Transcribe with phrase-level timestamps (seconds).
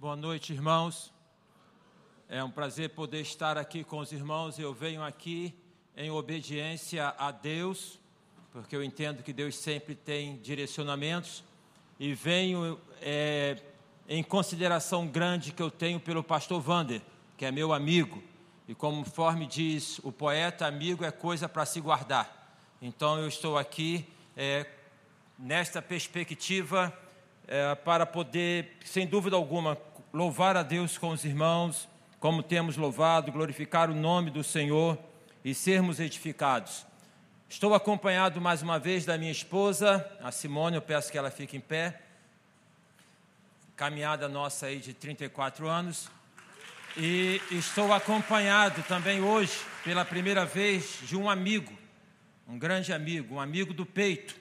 [0.00, 1.12] Boa noite, irmãos.
[2.26, 4.58] É um prazer poder estar aqui com os irmãos.
[4.58, 5.54] Eu venho aqui
[5.94, 8.00] em obediência a Deus,
[8.50, 11.44] porque eu entendo que Deus sempre tem direcionamentos,
[11.98, 13.58] e venho é,
[14.08, 17.02] em consideração grande que eu tenho pelo pastor Vander,
[17.36, 18.22] que é meu amigo,
[18.66, 22.56] e conforme diz o poeta, amigo é coisa para se guardar.
[22.80, 24.64] Então eu estou aqui é,
[25.38, 26.90] nesta perspectiva
[27.46, 29.76] é, para poder, sem dúvida alguma,
[30.12, 34.98] louvar a Deus com os irmãos, como temos louvado, glorificar o nome do Senhor
[35.44, 36.84] e sermos edificados.
[37.48, 41.56] Estou acompanhado mais uma vez da minha esposa, a Simone, eu peço que ela fique
[41.56, 42.00] em pé.
[43.76, 46.10] Caminhada nossa aí de 34 anos.
[46.96, 49.54] E estou acompanhado também hoje,
[49.84, 51.72] pela primeira vez, de um amigo,
[52.46, 54.34] um grande amigo, um amigo do peito,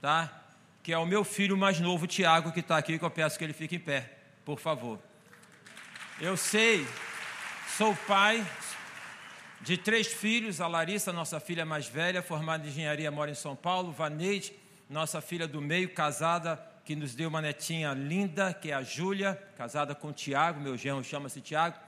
[0.00, 0.42] tá?
[0.84, 3.44] que é o meu filho mais novo, Tiago, que está aqui, que eu peço que
[3.44, 4.13] ele fique em pé,
[4.44, 4.98] por favor.
[6.20, 6.86] Eu sei,
[7.76, 8.46] sou pai
[9.60, 13.56] de três filhos, a Larissa, nossa filha mais velha, formada em engenharia, mora em São
[13.56, 14.52] Paulo, Vaneide,
[14.90, 19.42] nossa filha do meio, casada, que nos deu uma netinha linda, que é a Júlia,
[19.56, 21.78] casada com o Tiago, meu genro chama-se Tiago,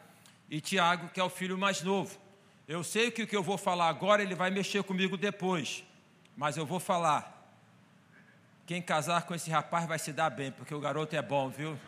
[0.48, 2.18] e Tiago, que é o filho mais novo.
[2.66, 5.84] Eu sei que o que eu vou falar agora, ele vai mexer comigo depois,
[6.34, 7.34] mas eu vou falar.
[8.64, 11.78] Quem casar com esse rapaz vai se dar bem, porque o garoto é bom, viu?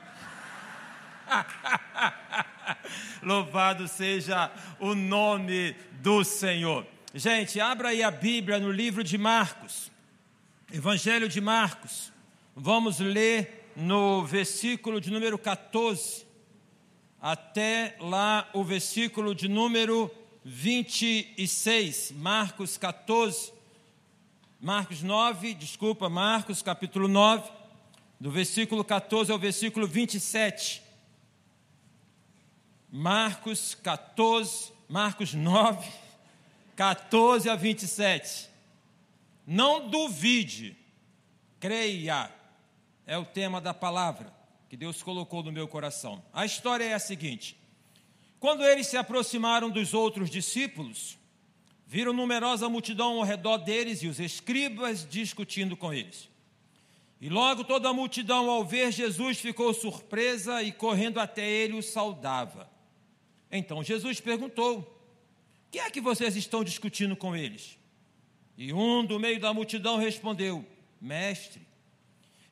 [3.23, 6.87] Louvado seja o nome do Senhor.
[7.15, 9.91] Gente, abra aí a Bíblia no livro de Marcos,
[10.73, 12.13] Evangelho de Marcos.
[12.55, 16.27] Vamos ler no versículo de número 14
[17.21, 20.11] até lá o versículo de número
[20.45, 22.13] 26.
[22.13, 23.53] Marcos 14,
[24.61, 27.51] Marcos 9, desculpa, Marcos capítulo 9,
[28.21, 30.88] do versículo 14 ao versículo 27.
[32.91, 35.89] Marcos 14, Marcos 9,
[36.77, 38.49] 14 a 27.
[39.47, 40.77] Não duvide,
[41.59, 42.31] creia,
[43.07, 44.33] é o tema da palavra
[44.69, 46.23] que Deus colocou no meu coração.
[46.33, 47.57] A história é a seguinte:
[48.39, 51.19] quando eles se aproximaram dos outros discípulos,
[51.91, 56.29] Viram numerosa multidão ao redor deles e os escribas discutindo com eles.
[57.19, 61.83] E logo toda a multidão, ao ver Jesus, ficou surpresa e correndo até ele o
[61.83, 62.71] saudava.
[63.51, 67.79] Então Jesus perguntou: O que é que vocês estão discutindo com eles?
[68.57, 70.65] E um do meio da multidão respondeu:
[71.01, 71.63] Mestre,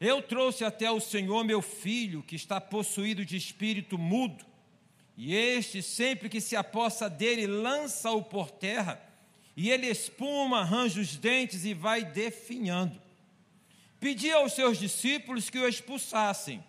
[0.01, 4.45] eu trouxe até o Senhor meu filho, que está possuído de espírito mudo,
[5.17, 9.07] e este, sempre que se apossa dele, lança-o por terra
[9.57, 13.01] e ele espuma, arranja os dentes e vai definhando.
[13.99, 16.63] Pedia aos seus discípulos que o expulsassem,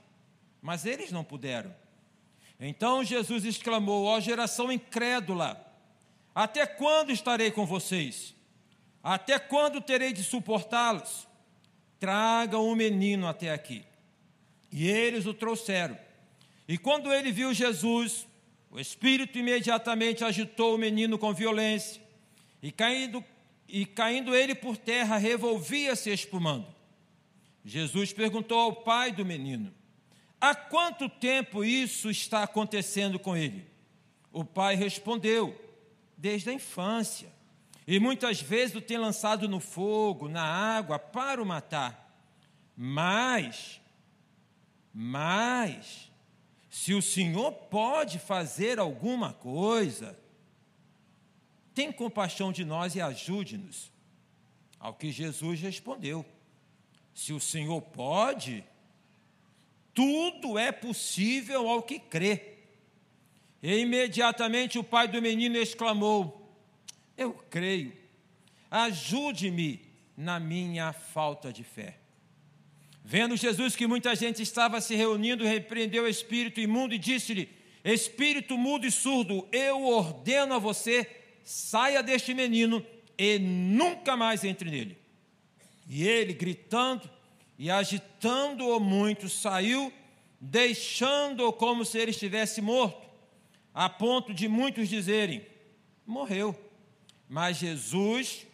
[0.62, 1.76] mas eles não puderam.
[2.60, 5.64] Então Jesus exclamou: Ó geração incrédula,
[6.34, 8.36] até quando estarei com vocês?
[9.04, 11.28] Até quando terei de suportá-los?
[12.00, 13.86] Tragam o menino até aqui.
[14.72, 15.98] E eles o trouxeram.
[16.68, 18.28] E quando ele viu Jesus,
[18.70, 22.02] o espírito imediatamente agitou o menino com violência
[22.62, 23.24] e caindo,
[23.68, 26.68] e caindo ele por terra, revolvia-se espumando.
[27.64, 29.74] Jesus perguntou ao pai do menino:
[30.40, 33.66] Há quanto tempo isso está acontecendo com ele?
[34.32, 35.60] O pai respondeu:
[36.16, 37.36] Desde a infância.
[37.88, 42.06] E muitas vezes o tem lançado no fogo, na água, para o matar.
[42.76, 43.82] Mas,
[44.94, 46.12] mas,
[46.70, 50.20] se o Senhor pode fazer alguma coisa,
[51.74, 53.92] tem compaixão de nós e ajude-nos.
[54.80, 56.26] Ao que Jesus respondeu:
[57.14, 58.64] Se o Senhor pode,
[59.98, 62.58] tudo é possível ao que crê.
[63.64, 66.56] E imediatamente o pai do menino exclamou:
[67.18, 67.92] Eu creio,
[68.70, 69.82] ajude-me
[70.16, 71.98] na minha falta de fé.
[73.04, 77.50] Vendo Jesus que muita gente estava se reunindo, repreendeu o espírito imundo e disse-lhe:
[77.84, 81.10] Espírito mudo e surdo, eu ordeno a você
[81.44, 82.86] saia deste menino
[83.18, 84.96] e nunca mais entre nele.
[85.90, 87.10] E ele, gritando
[87.58, 89.92] e agitando-o muito, saiu,
[90.40, 93.08] deixando-o como se ele estivesse morto,
[93.74, 95.46] a ponto de muitos dizerem:
[96.06, 96.56] morreu.
[97.30, 98.48] Mas Jesus,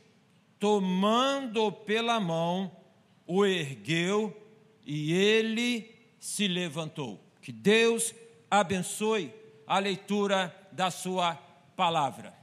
[0.60, 2.76] tomando-o pela mão,
[3.28, 4.36] o ergueu
[4.86, 7.24] e ele se levantou.
[7.42, 8.14] Que Deus
[8.50, 9.34] abençoe
[9.68, 11.36] a leitura da sua
[11.76, 12.34] palavra.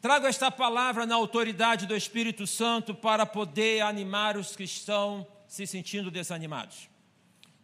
[0.00, 5.66] Trago esta palavra na autoridade do Espírito Santo para poder animar os que estão se
[5.66, 6.88] sentindo desanimados.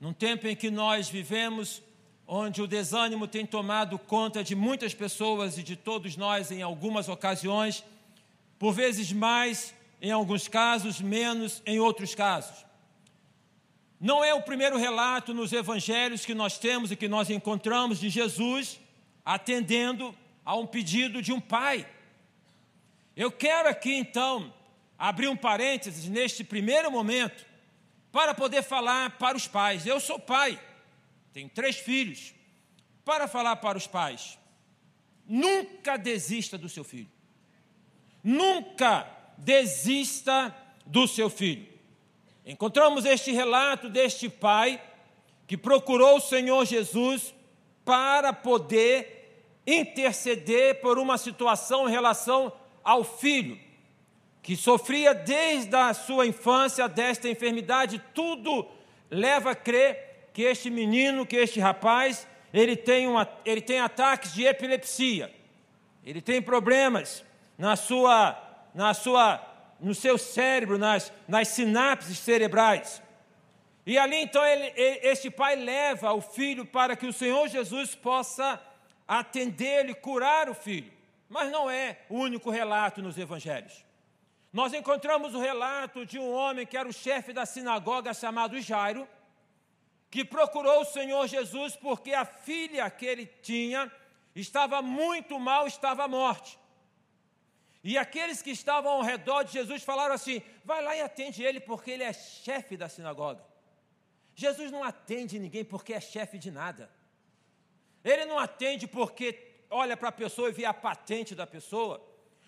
[0.02, 1.81] Num tempo em que nós vivemos
[2.26, 7.08] onde o desânimo tem tomado conta de muitas pessoas e de todos nós em algumas
[7.08, 7.84] ocasiões,
[8.58, 12.66] por vezes mais, em alguns casos, menos em outros casos.
[14.00, 18.10] Não é o primeiro relato nos evangelhos que nós temos e que nós encontramos de
[18.10, 18.81] Jesus
[19.25, 20.12] atendendo
[20.44, 21.88] a um pedido de um pai.
[23.16, 24.52] Eu quero aqui então
[24.98, 27.51] abrir um parênteses neste primeiro momento
[28.12, 29.86] para poder falar para os pais.
[29.86, 30.60] Eu sou pai,
[31.32, 32.34] tenho três filhos.
[33.04, 34.38] Para falar para os pais,
[35.26, 37.10] nunca desista do seu filho.
[38.22, 40.54] Nunca desista
[40.86, 41.66] do seu filho.
[42.46, 44.80] Encontramos este relato deste pai
[45.48, 47.34] que procurou o Senhor Jesus
[47.84, 53.58] para poder interceder por uma situação em relação ao filho,
[54.42, 58.02] que sofria desde a sua infância desta enfermidade.
[58.12, 58.68] Tudo
[59.08, 64.34] leva a crer que este menino, que este rapaz, ele tem, uma, ele tem ataques
[64.34, 65.32] de epilepsia,
[66.04, 67.24] ele tem problemas
[67.56, 68.36] na sua,
[68.74, 69.40] na sua,
[69.78, 73.00] no seu cérebro, nas, nas sinapses cerebrais.
[73.86, 78.60] E ali então ele, este pai leva o filho para que o Senhor Jesus possa
[79.06, 80.90] atendê-lo e curar o filho.
[81.28, 83.84] Mas não é o único relato nos evangelhos.
[84.52, 89.08] Nós encontramos o relato de um homem que era o chefe da sinagoga chamado Jairo,
[90.10, 93.90] que procurou o Senhor Jesus porque a filha que ele tinha
[94.34, 96.58] estava muito mal, estava à morte.
[97.82, 101.58] E aqueles que estavam ao redor de Jesus falaram assim: vai lá e atende ele,
[101.58, 103.43] porque ele é chefe da sinagoga.
[104.34, 106.90] Jesus não atende ninguém porque é chefe de nada.
[108.05, 112.00] Ele não atende porque olha para a pessoa e vê a patente da pessoa,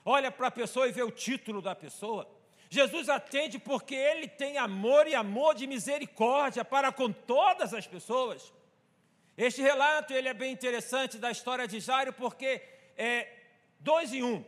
[0.05, 2.29] olha para a pessoa e vê o título da pessoa.
[2.69, 8.53] Jesus atende porque ele tem amor e amor de misericórdia para com todas as pessoas.
[9.37, 12.63] Este relato ele é bem interessante da história de Jairo porque
[12.97, 13.29] é
[13.81, 14.45] dois em um.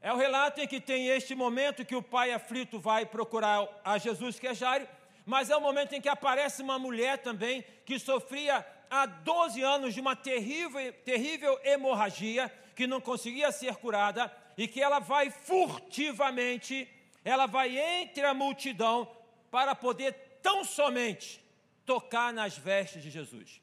[0.00, 3.96] É o relato em que tem este momento que o pai aflito vai procurar a
[3.96, 4.86] Jesus, que é Jairo,
[5.24, 9.94] mas é o momento em que aparece uma mulher também que sofria há 12 anos
[9.94, 16.88] de uma terrível, terrível hemorragia, que não conseguia ser curada, e que ela vai furtivamente,
[17.24, 19.08] ela vai entre a multidão
[19.50, 20.12] para poder
[20.42, 21.42] tão somente
[21.84, 23.60] tocar nas vestes de Jesus.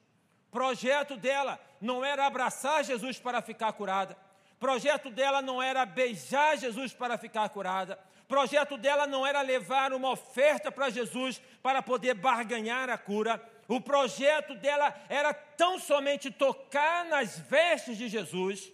[0.49, 4.17] Projeto dela não era abraçar Jesus para ficar curada.
[4.59, 7.97] Projeto dela não era beijar Jesus para ficar curada
[8.31, 13.43] projeto dela não era levar uma oferta para Jesus para poder barganhar a cura.
[13.67, 18.71] O projeto dela era tão somente tocar nas vestes de Jesus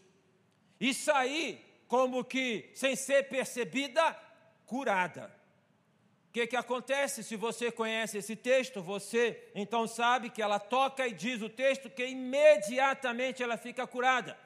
[0.79, 4.15] e sair como que sem ser percebida,
[4.65, 5.35] curada.
[6.29, 7.23] O que, que acontece?
[7.23, 11.89] Se você conhece esse texto, você então sabe que ela toca e diz o texto
[11.89, 14.37] que imediatamente ela fica curada.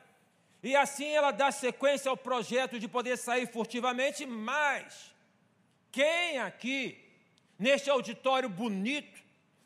[0.63, 5.11] E assim ela dá sequência ao projeto de poder sair furtivamente, mas
[5.91, 7.03] quem aqui,
[7.57, 9.19] neste auditório bonito,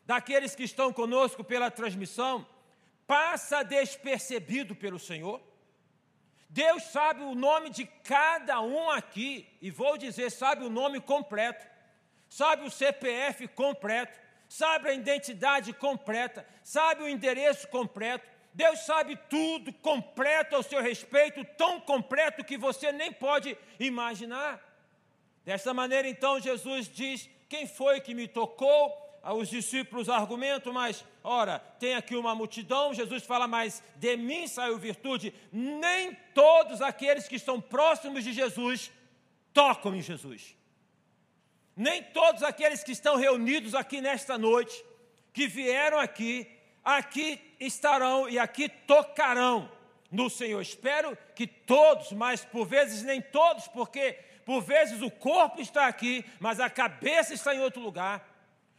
[0.06, 2.46] daqueles que estão conosco pela transmissão,
[3.06, 5.40] passa despercebido pelo Senhor?
[6.48, 11.66] Deus sabe o nome de cada um aqui, e vou dizer, sabe o nome completo,
[12.28, 19.70] sabe o CPF completo, sabe a identidade completa, sabe o endereço completo, Deus sabe tudo
[19.74, 24.62] completo ao seu respeito, tão completo que você nem pode imaginar.
[25.44, 29.04] Desta maneira, então, Jesus diz: Quem foi que me tocou?
[29.22, 32.94] Os discípulos argumentam, mas, ora, tem aqui uma multidão.
[32.94, 35.34] Jesus fala, mas de mim saiu virtude.
[35.52, 38.92] Nem todos aqueles que estão próximos de Jesus
[39.52, 40.56] tocam em Jesus.
[41.76, 44.84] Nem todos aqueles que estão reunidos aqui nesta noite,
[45.32, 46.48] que vieram aqui,
[46.84, 49.70] aqui estarão e aqui tocarão
[50.10, 50.62] no Senhor.
[50.62, 54.12] Espero que todos, mas por vezes nem todos, porque
[54.44, 58.26] por vezes o corpo está aqui, mas a cabeça está em outro lugar.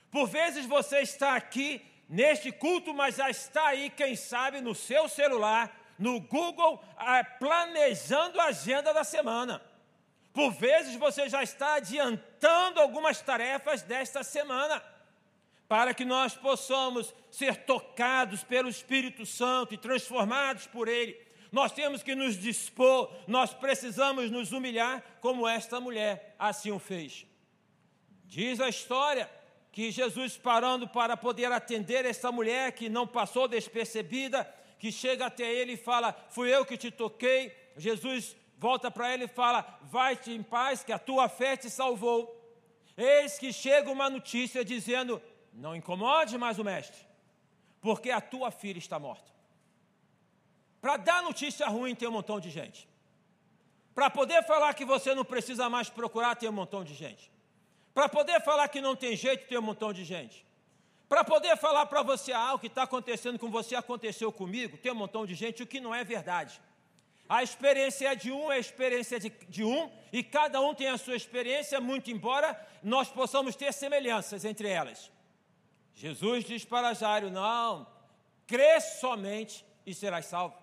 [0.09, 5.07] Por vezes você está aqui neste culto, mas já está aí, quem sabe, no seu
[5.09, 9.61] celular, no Google, ah, planejando a agenda da semana.
[10.33, 14.83] Por vezes você já está adiantando algumas tarefas desta semana
[15.67, 21.19] para que nós possamos ser tocados pelo Espírito Santo e transformados por Ele.
[21.51, 27.25] Nós temos que nos dispor, nós precisamos nos humilhar, como esta mulher assim o fez.
[28.25, 29.29] Diz a história
[29.77, 34.43] que Jesus, parando para poder atender esta mulher que não passou despercebida,
[34.79, 37.55] que chega até ele e fala: Fui eu que te toquei.
[37.77, 42.19] Jesus volta para ele e fala: Vai-te em paz, que a tua fé te salvou.
[42.97, 45.21] Eis que chega uma notícia dizendo:
[45.53, 46.99] não incomode mais o mestre,
[47.79, 49.31] porque a tua filha está morta.
[50.81, 52.89] Para dar notícia ruim tem um montão de gente.
[53.93, 57.36] Para poder falar que você não precisa mais procurar, tem um montão de gente.
[57.97, 60.45] Para poder falar que não tem jeito, tem um montão de gente.
[61.09, 64.91] Para poder falar para você, ah, o que está acontecendo com você aconteceu comigo, tem
[64.91, 66.61] um montão de gente, o que não é verdade.
[67.27, 70.97] A experiência de um é a experiência de, de, um, e cada um tem a
[70.99, 75.11] sua experiência, muito embora nós possamos ter semelhanças entre elas.
[75.95, 77.87] Jesus diz para Jairo: Não,
[78.45, 80.55] crê somente e serás salvo.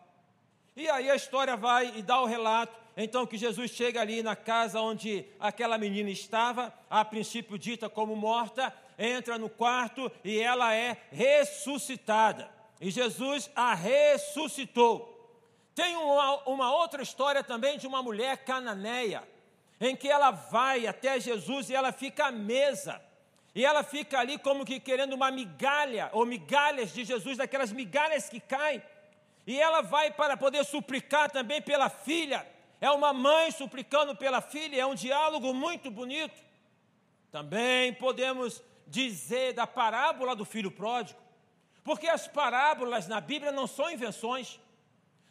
[0.77, 2.84] E aí a história vai e dá o relato.
[2.97, 8.15] Então, que Jesus chega ali na casa onde aquela menina estava, a princípio dita como
[8.15, 12.49] morta, entra no quarto e ela é ressuscitada.
[12.81, 15.11] E Jesus a ressuscitou.
[15.75, 19.27] Tem uma, uma outra história também de uma mulher cananeia,
[19.81, 23.03] em que ela vai até Jesus e ela fica à mesa.
[23.55, 28.29] E ela fica ali como que querendo uma migalha, ou migalhas de Jesus, daquelas migalhas
[28.29, 28.83] que caem.
[29.47, 32.47] E ela vai para poder suplicar também pela filha.
[32.87, 36.39] É uma mãe suplicando pela filha, é um diálogo muito bonito.
[37.33, 41.19] Também podemos dizer da parábola do filho pródigo,
[41.83, 44.61] porque as parábolas na Bíblia não são invenções.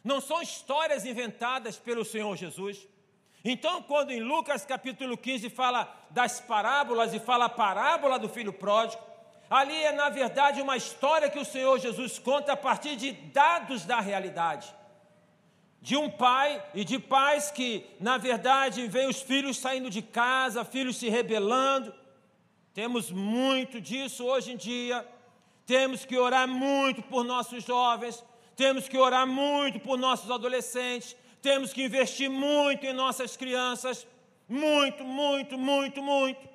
[0.02, 2.88] Não são histórias inventadas pelo Senhor Jesus.
[3.44, 5.80] Então, quando em Lucas capítulo 15 fala
[6.10, 9.00] das parábolas e fala a parábola do filho pródigo,
[9.48, 13.84] ali é na verdade uma história que o Senhor Jesus conta a partir de dados
[13.84, 14.74] da realidade.
[15.84, 20.64] De um pai e de pais que, na verdade, veem os filhos saindo de casa,
[20.64, 21.92] filhos se rebelando.
[22.72, 25.06] Temos muito disso hoje em dia.
[25.66, 28.24] Temos que orar muito por nossos jovens,
[28.56, 34.06] temos que orar muito por nossos adolescentes, temos que investir muito em nossas crianças,
[34.48, 36.48] muito, muito, muito, muito.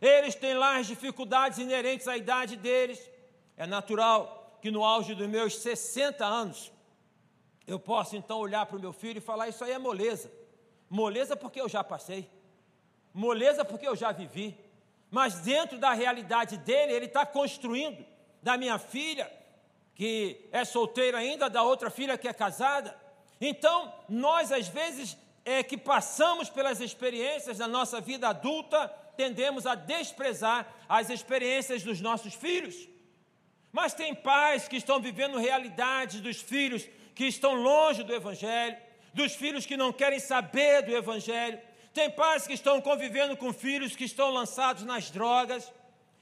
[0.00, 3.00] Eles têm lá as dificuldades inerentes à idade deles.
[3.56, 6.70] É natural que no auge dos meus 60 anos,
[7.66, 10.30] eu possa então olhar para o meu filho e falar: Isso aí é moleza.
[10.88, 12.30] Moleza porque eu já passei,
[13.12, 14.56] moleza porque eu já vivi.
[15.10, 18.04] Mas dentro da realidade dele, ele está construindo,
[18.42, 19.30] da minha filha,
[19.94, 22.96] que é solteira ainda, da outra filha que é casada.
[23.40, 29.74] Então, nós às vezes é que passamos pelas experiências da nossa vida adulta, tendemos a
[29.74, 32.88] desprezar as experiências dos nossos filhos.
[33.72, 38.76] Mas tem pais que estão vivendo realidades dos filhos que estão longe do Evangelho,
[39.12, 41.58] dos filhos que não querem saber do Evangelho.
[41.92, 45.72] Tem pais que estão convivendo com filhos que estão lançados nas drogas,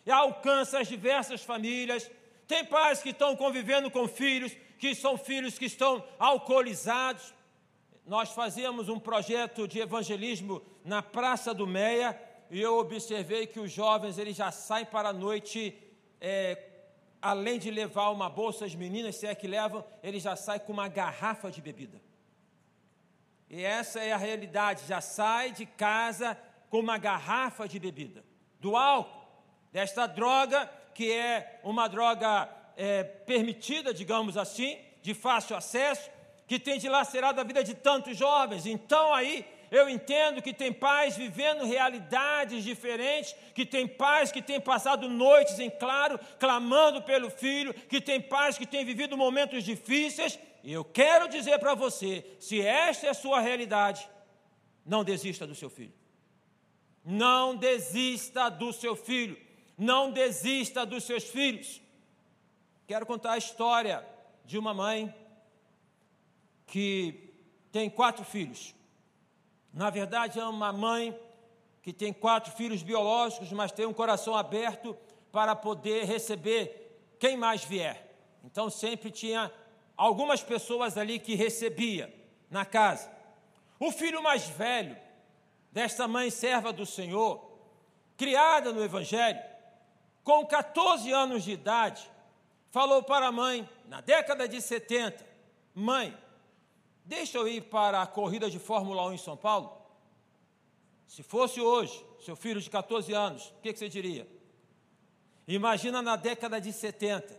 [0.07, 2.11] e alcança as diversas famílias.
[2.47, 7.35] Tem pais que estão convivendo com filhos que são filhos que estão alcoolizados.
[8.07, 12.19] Nós fazíamos um projeto de evangelismo na Praça do Meia
[12.51, 15.77] e eu observei que os jovens eles já saem para a noite,
[16.21, 16.74] é,
[17.25, 20.75] além de levar uma bolsa, as meninas, se é que levam, eles já saem com
[20.75, 21.99] uma garrafa de bebida.
[23.49, 26.39] E essa é a realidade, já sai de casa
[26.69, 28.23] com uma garrafa de bebida,
[28.61, 29.27] do álcool,
[29.73, 36.11] desta droga que é uma droga é, permitida, digamos assim, de fácil acesso,
[36.47, 38.67] que tem dilacerado a vida de tantos jovens.
[38.67, 44.61] Então aí eu entendo que tem pais vivendo realidades diferentes, que tem pais que têm
[44.61, 50.39] passado noites em claro, clamando pelo filho, que tem pais que têm vivido momentos difíceis.
[50.63, 54.09] E eu quero dizer para você: se esta é a sua realidade,
[54.85, 55.93] não desista do seu filho.
[57.05, 59.37] Não desista do seu filho.
[59.77, 61.81] Não desista dos seus filhos.
[62.87, 64.05] Quero contar a história
[64.45, 65.15] de uma mãe
[66.67, 67.33] que
[67.73, 68.74] tem quatro filhos.
[69.75, 71.19] Na verdade, é uma mãe
[71.83, 74.97] que tem quatro filhos biológicos, mas tem um coração aberto
[75.33, 78.09] para poder receber quem mais vier.
[78.45, 79.53] Então sempre tinha
[79.97, 82.15] algumas pessoas ali que recebia
[82.49, 83.11] na casa.
[83.81, 84.97] O filho mais velho
[85.73, 87.45] desta mãe serva do Senhor,
[88.17, 89.43] criada no evangelho,
[90.23, 92.09] com 14 anos de idade,
[92.71, 95.27] falou para a mãe, na década de 70,
[95.75, 96.17] mãe,
[97.05, 99.81] deixa eu ir para a corrida de Fórmula 1 em São Paulo?
[101.07, 104.27] Se fosse hoje, seu filho de 14 anos, o que, que você diria?
[105.47, 107.39] Imagina na década de 70.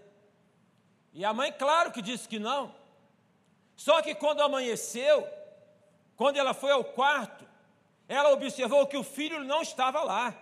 [1.12, 2.74] E a mãe, claro que disse que não.
[3.76, 5.28] Só que quando amanheceu,
[6.16, 7.46] quando ela foi ao quarto,
[8.08, 10.34] ela observou que o filho não estava lá.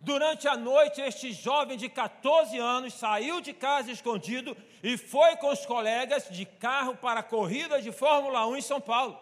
[0.00, 5.48] Durante a noite, este jovem de 14 anos saiu de casa escondido e foi com
[5.48, 9.18] os colegas de carro para a corrida de Fórmula 1 em São Paulo.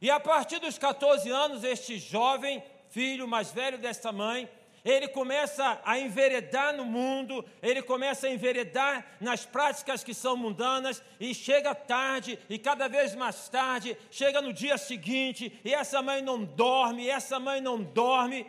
[0.00, 4.48] E a partir dos 14 anos, este jovem, filho mais velho desta mãe,
[4.84, 11.02] ele começa a enveredar no mundo, ele começa a enveredar nas práticas que são mundanas,
[11.20, 16.22] e chega tarde, e cada vez mais tarde, chega no dia seguinte, e essa mãe
[16.22, 18.46] não dorme, essa mãe não dorme.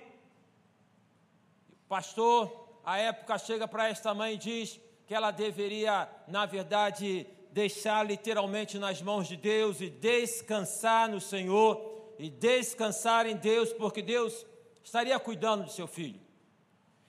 [1.90, 8.06] Pastor, à época, chega para esta mãe e diz que ela deveria, na verdade, deixar
[8.06, 14.46] literalmente nas mãos de Deus e descansar no Senhor, e descansar em Deus, porque Deus
[14.84, 16.22] estaria cuidando do seu filho.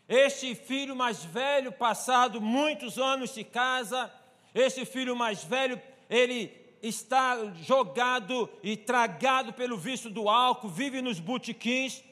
[0.08, 4.10] Este filho mais velho, passado muitos anos de casa,
[4.54, 11.20] este filho mais velho, ele está jogado e tragado pelo vício do álcool, vive nos
[11.20, 12.02] botequins.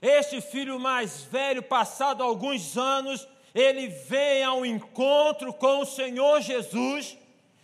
[0.00, 7.16] Este filho mais velho, passado alguns anos, ele vem ao encontro com o Senhor Jesus.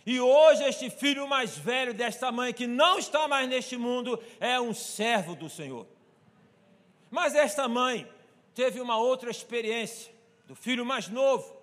[0.05, 4.59] E hoje, este filho mais velho desta mãe, que não está mais neste mundo, é
[4.59, 5.87] um servo do Senhor.
[7.09, 8.07] Mas esta mãe,
[8.53, 10.13] teve uma outra experiência
[10.47, 11.55] do filho mais novo.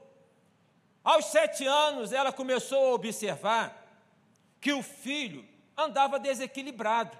[1.05, 3.83] Aos sete anos, ela começou a observar
[4.61, 5.45] que o filho
[5.77, 7.17] andava desequilibrado,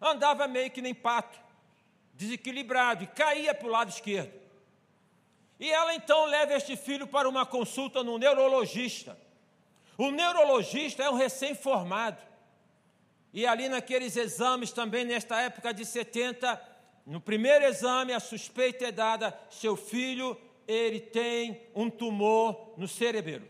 [0.00, 1.38] andava meio que nem pato,
[2.16, 4.32] desequilibrado e caía para o lado esquerdo.
[5.60, 9.18] E ela então leva este filho para uma consulta no neurologista.
[9.96, 12.22] O neurologista é um recém-formado.
[13.32, 16.60] E ali naqueles exames, também nesta época de 70,
[17.06, 23.46] no primeiro exame, a suspeita é dada: seu filho ele tem um tumor no cerebelo.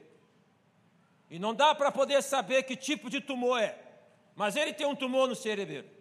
[1.31, 3.77] E não dá para poder saber que tipo de tumor é,
[4.37, 5.96] mas ele tem um tumor no cerebelo.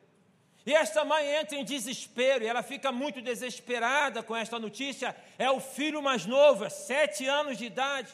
[0.66, 5.16] E esta mãe entra em desespero e ela fica muito desesperada com esta notícia.
[5.38, 8.10] É o filho mais novo, é sete anos de idade.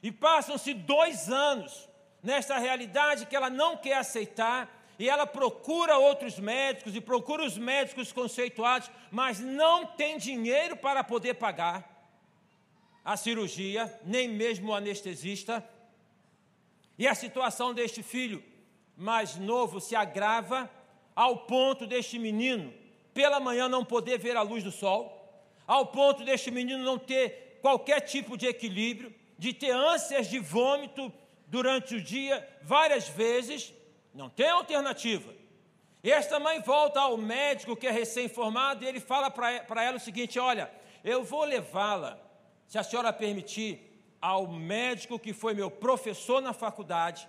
[0.00, 1.88] E passam-se dois anos
[2.22, 7.58] nesta realidade que ela não quer aceitar e ela procura outros médicos e procura os
[7.58, 11.92] médicos conceituados, mas não tem dinheiro para poder pagar
[13.04, 15.68] a cirurgia, nem mesmo o anestesista.
[16.96, 18.42] E a situação deste filho
[18.96, 20.70] mais novo se agrava
[21.14, 22.72] ao ponto deste menino,
[23.12, 25.14] pela manhã, não poder ver a luz do sol,
[25.66, 31.12] ao ponto deste menino não ter qualquer tipo de equilíbrio, de ter ânsias de vômito
[31.46, 33.72] durante o dia várias vezes
[34.12, 35.32] não tem alternativa.
[36.02, 40.38] Esta mãe volta ao médico que é recém-formado e ele fala para ela o seguinte:
[40.38, 40.70] Olha,
[41.02, 42.18] eu vou levá-la,
[42.66, 47.28] se a senhora permitir, ao médico que foi meu professor na faculdade.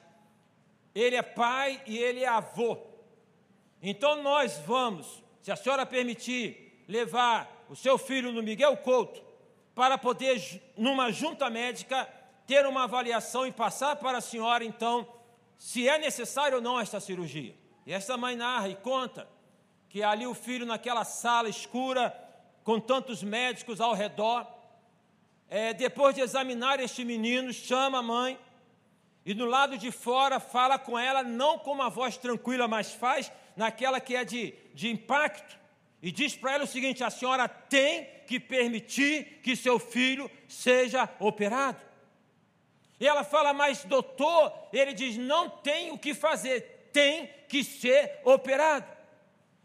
[0.94, 2.78] Ele é pai e ele é avô.
[3.88, 9.22] Então nós vamos, se a senhora permitir, levar o seu filho no Miguel Couto
[9.76, 10.42] para poder,
[10.76, 12.10] numa junta médica,
[12.48, 15.08] ter uma avaliação e passar para a senhora, então,
[15.56, 17.56] se é necessário ou não esta cirurgia.
[17.86, 19.30] E esta mãe narra e conta
[19.88, 22.10] que ali o filho, naquela sala escura,
[22.64, 24.48] com tantos médicos ao redor,
[25.48, 28.40] é, depois de examinar este menino, chama a mãe
[29.24, 33.32] e do lado de fora fala com ela, não com uma voz tranquila, mas faz
[33.56, 35.58] naquela que é de, de impacto,
[36.02, 41.10] e diz para ela o seguinte: a senhora tem que permitir que seu filho seja
[41.20, 41.80] operado.
[43.00, 48.20] E ela fala, mas doutor, ele diz: não tem o que fazer, tem que ser
[48.24, 48.96] operado.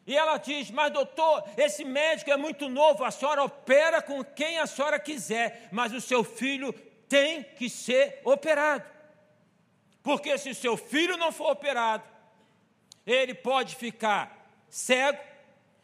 [0.06, 4.58] E ela diz: Mas doutor, esse médico é muito novo, a senhora opera com quem
[4.58, 6.72] a senhora quiser, mas o seu filho
[7.08, 8.84] tem que ser operado.
[10.02, 12.02] Porque se o seu filho não for operado,
[13.06, 15.18] ele pode ficar cego,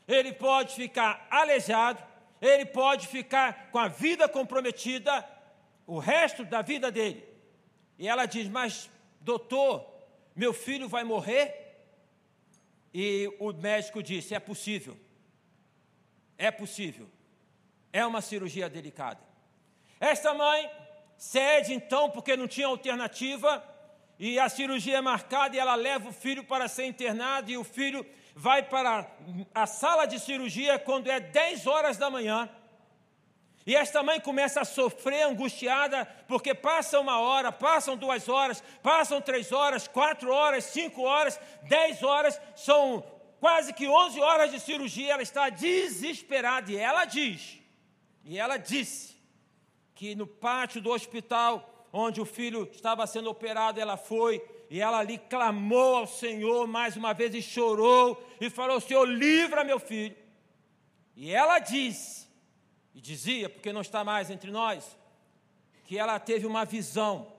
[0.07, 2.03] ele pode ficar aleijado,
[2.41, 5.27] ele pode ficar com a vida comprometida
[5.87, 7.25] o resto da vida dele.
[7.99, 9.87] E ela diz: Mas, doutor,
[10.35, 11.65] meu filho vai morrer?
[12.93, 14.97] E o médico disse: É possível.
[16.39, 17.09] É possível.
[17.93, 19.21] É uma cirurgia delicada.
[19.99, 20.71] Esta mãe
[21.17, 23.65] cede então, porque não tinha alternativa,
[24.19, 27.65] e a cirurgia é marcada, e ela leva o filho para ser internado, e o
[27.65, 29.11] filho vai para
[29.55, 32.49] a sala de cirurgia quando é 10 horas da manhã.
[33.67, 39.21] E esta mãe começa a sofrer, angustiada, porque passa uma hora, passam duas horas, passam
[39.21, 43.05] três horas, quatro horas, cinco horas, dez horas, são
[43.41, 45.15] quase que onze horas de cirurgia.
[45.15, 47.59] Ela está desesperada e ela diz,
[48.25, 49.17] e ela disse,
[49.97, 54.99] que no pátio do hospital, onde o filho estava sendo operado, ela foi e ela
[54.99, 60.17] ali clamou ao Senhor mais uma vez e chorou e falou: Senhor, livra meu filho.
[61.15, 62.29] E ela disse
[62.95, 64.97] e dizia, porque não está mais entre nós,
[65.85, 67.33] que ela teve uma visão.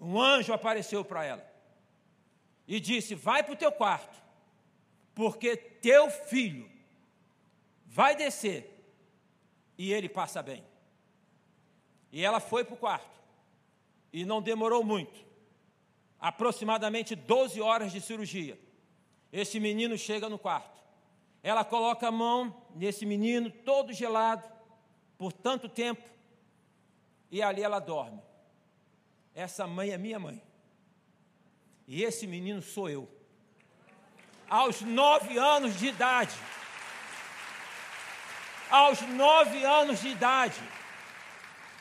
[0.00, 1.52] Um anjo apareceu para ela
[2.66, 4.16] e disse: Vai para o teu quarto,
[5.14, 6.70] porque teu filho
[7.84, 8.74] vai descer
[9.76, 10.64] e ele passa bem.
[12.10, 13.17] E ela foi para o quarto.
[14.12, 15.26] E não demorou muito.
[16.18, 18.58] Aproximadamente 12 horas de cirurgia.
[19.32, 20.78] Esse menino chega no quarto.
[21.42, 24.48] Ela coloca a mão nesse menino, todo gelado,
[25.16, 26.02] por tanto tempo,
[27.30, 28.20] e ali ela dorme.
[29.34, 30.42] Essa mãe é minha mãe.
[31.86, 33.08] E esse menino sou eu.
[34.48, 36.34] Aos nove anos de idade.
[38.70, 40.60] Aos nove anos de idade.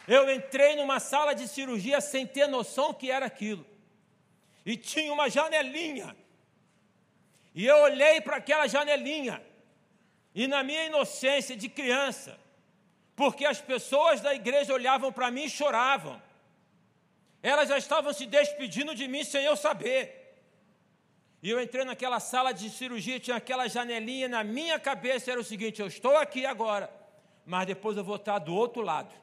[0.07, 3.65] Eu entrei numa sala de cirurgia sem ter noção que era aquilo.
[4.65, 6.15] E tinha uma janelinha.
[7.53, 9.43] E eu olhei para aquela janelinha.
[10.33, 12.39] E na minha inocência de criança,
[13.15, 16.21] porque as pessoas da igreja olhavam para mim e choravam.
[17.41, 20.37] Elas já estavam se despedindo de mim sem eu saber.
[21.41, 25.43] E eu entrei naquela sala de cirurgia, tinha aquela janelinha, na minha cabeça era o
[25.43, 26.89] seguinte: eu estou aqui agora,
[27.45, 29.13] mas depois eu vou estar do outro lado.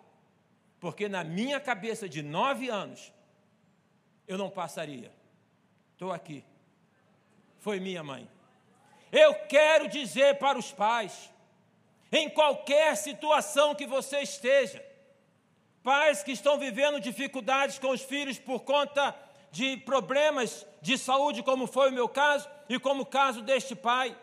[0.84, 3.10] Porque na minha cabeça de nove anos,
[4.28, 5.10] eu não passaria.
[5.94, 6.44] Estou aqui.
[7.58, 8.28] Foi minha mãe.
[9.10, 11.32] Eu quero dizer para os pais,
[12.12, 14.84] em qualquer situação que você esteja,
[15.82, 19.16] pais que estão vivendo dificuldades com os filhos por conta
[19.50, 24.14] de problemas de saúde, como foi o meu caso e como o caso deste pai,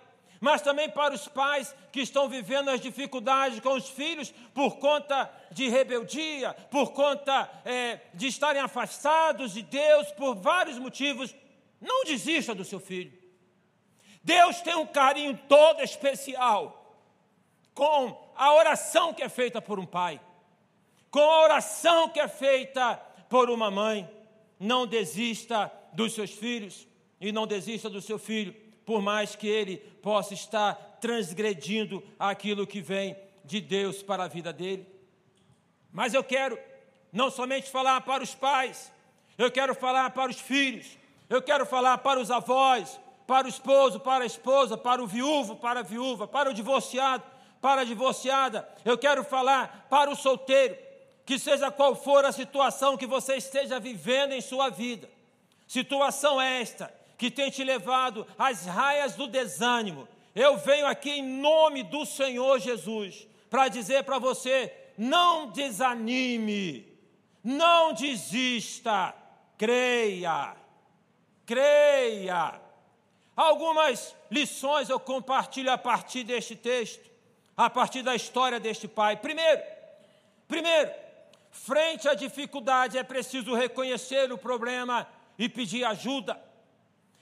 [0.41, 5.31] mas também para os pais que estão vivendo as dificuldades com os filhos por conta
[5.51, 11.35] de rebeldia, por conta é, de estarem afastados de Deus por vários motivos.
[11.79, 13.13] Não desista do seu filho.
[14.23, 16.97] Deus tem um carinho todo especial
[17.75, 20.19] com a oração que é feita por um pai,
[21.11, 22.95] com a oração que é feita
[23.29, 24.09] por uma mãe.
[24.59, 26.87] Não desista dos seus filhos
[27.19, 32.81] e não desista do seu filho por mais que ele possa estar transgredindo aquilo que
[32.81, 34.87] vem de Deus para a vida dele.
[35.91, 36.57] Mas eu quero
[37.11, 38.91] não somente falar para os pais,
[39.37, 40.97] eu quero falar para os filhos,
[41.29, 45.55] eu quero falar para os avós, para o esposo, para a esposa, para o viúvo,
[45.55, 47.23] para a viúva, para o divorciado,
[47.59, 48.67] para a divorciada.
[48.83, 50.77] Eu quero falar para o solteiro,
[51.25, 55.09] que seja qual for a situação que você esteja vivendo em sua vida.
[55.67, 60.07] Situação esta que tem te levado às raias do desânimo.
[60.33, 66.91] Eu venho aqui em nome do Senhor Jesus para dizer para você: não desanime,
[67.43, 69.13] não desista,
[69.55, 70.55] creia,
[71.45, 72.59] creia.
[73.35, 77.07] Algumas lições eu compartilho a partir deste texto,
[77.55, 79.15] a partir da história deste pai.
[79.15, 79.61] Primeiro,
[80.47, 80.89] primeiro,
[81.51, 85.07] frente à dificuldade é preciso reconhecer o problema
[85.37, 86.49] e pedir ajuda.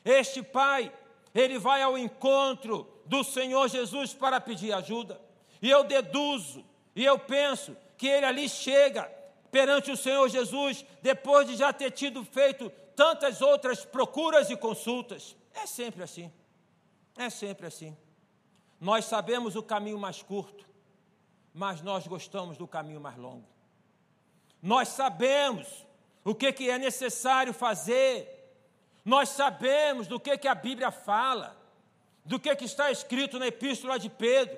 [0.04, 0.92] Este pai,
[1.34, 5.20] ele vai ao encontro do Senhor Jesus para pedir ajuda.
[5.62, 9.04] E eu deduzo, e eu penso que ele ali chega
[9.52, 15.36] perante o Senhor Jesus, depois de já ter tido feito tantas outras procuras e consultas.
[15.54, 16.32] É sempre assim.
[17.18, 17.98] É sempre assim.
[18.80, 20.66] Nós sabemos o caminho mais curto,
[21.54, 23.48] mas nós gostamos do caminho mais longo.
[24.62, 25.86] Nós sabemos
[26.24, 28.39] o que, que é necessário fazer
[29.04, 31.58] nós sabemos do que, que a Bíblia fala,
[32.26, 34.58] do que, que está escrito na Epístola de Pedro,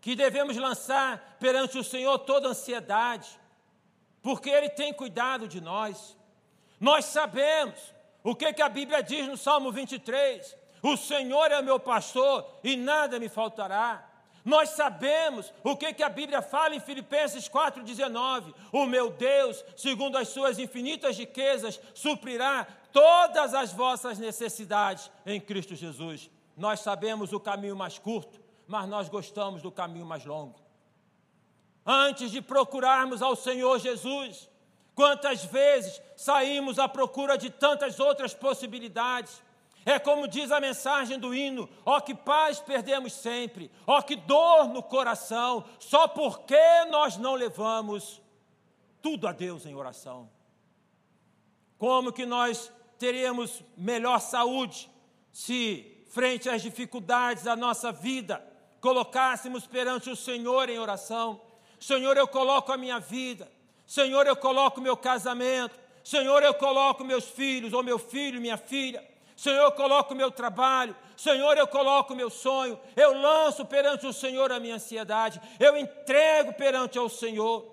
[0.00, 3.28] que devemos lançar perante o Senhor toda ansiedade,
[4.20, 6.16] porque Ele tem cuidado de nós.
[6.80, 7.78] Nós sabemos
[8.24, 12.76] o que, que a Bíblia diz no Salmo 23: O Senhor é meu pastor e
[12.76, 14.08] nada me faltará.
[14.44, 20.18] Nós sabemos o que, que a Bíblia fala em Filipenses 4,19: O meu Deus, segundo
[20.18, 26.30] as suas infinitas riquezas, suprirá todas as vossas necessidades em Cristo Jesus.
[26.56, 30.60] Nós sabemos o caminho mais curto, mas nós gostamos do caminho mais longo.
[31.84, 34.48] Antes de procurarmos ao Senhor Jesus,
[34.94, 39.42] quantas vezes saímos à procura de tantas outras possibilidades?
[39.84, 44.68] É como diz a mensagem do hino: ó que paz perdemos sempre, ó que dor
[44.68, 48.22] no coração, só porque nós não levamos
[49.00, 50.30] tudo a Deus em oração.
[51.78, 54.88] Como que nós teríamos melhor saúde
[55.32, 58.40] se, frente às dificuldades da nossa vida,
[58.80, 61.40] colocássemos perante o Senhor em oração.
[61.80, 63.50] Senhor, eu coloco a minha vida.
[63.84, 65.76] Senhor, eu coloco meu casamento.
[66.04, 69.04] Senhor, eu coloco meus filhos, ou meu filho, minha filha.
[69.36, 70.94] Senhor, eu coloco meu trabalho.
[71.16, 72.78] Senhor, eu coloco meu sonho.
[72.94, 75.40] Eu lanço perante o Senhor a minha ansiedade.
[75.58, 77.71] Eu entrego perante ao Senhor.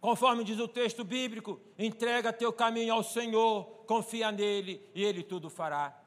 [0.00, 5.50] Conforme diz o texto bíblico, entrega teu caminho ao Senhor, confia nele e ele tudo
[5.50, 5.98] fará.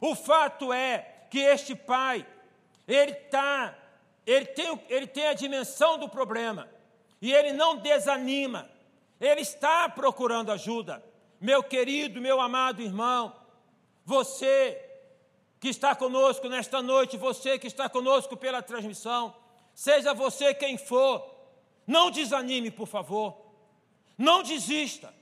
[0.00, 2.26] O fato é que este pai,
[2.86, 3.76] ele tá,
[4.24, 6.68] ele tem, ele tem a dimensão do problema,
[7.22, 8.70] E ele não desanima,
[9.20, 11.04] ele está procurando ajuda.
[11.38, 13.36] Meu querido, meu amado irmão,
[14.04, 14.82] você
[15.58, 19.36] que está conosco nesta noite, você que está conosco pela transmissão,
[19.74, 21.39] seja você quem for,
[21.90, 23.36] não desanime, por favor,
[24.16, 25.12] não desista.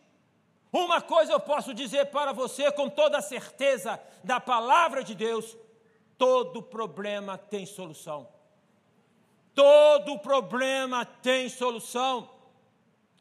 [0.71, 5.57] Uma coisa eu posso dizer para você com toda a certeza da palavra de Deus:
[6.19, 8.29] todo problema tem solução.
[9.55, 12.31] Todo problema tem solução.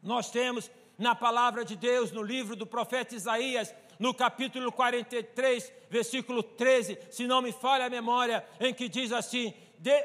[0.04, 6.44] Nós temos na palavra de Deus, no livro do profeta Isaías, no capítulo 43, versículo
[6.44, 9.54] 13, se não me falha a memória, em que diz assim: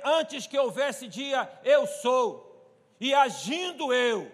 [0.05, 2.52] Antes que houvesse dia, eu sou,
[3.03, 4.31] e agindo eu,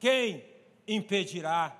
[0.00, 0.42] quem
[0.86, 1.78] impedirá?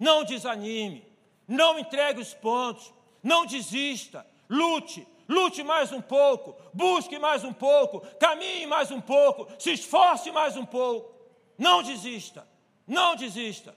[0.00, 1.06] Não desanime,
[1.46, 8.00] não entregue os pontos, não desista, lute, lute mais um pouco, busque mais um pouco,
[8.18, 11.14] caminhe mais um pouco, se esforce mais um pouco,
[11.56, 12.48] não desista,
[12.84, 13.72] não desista,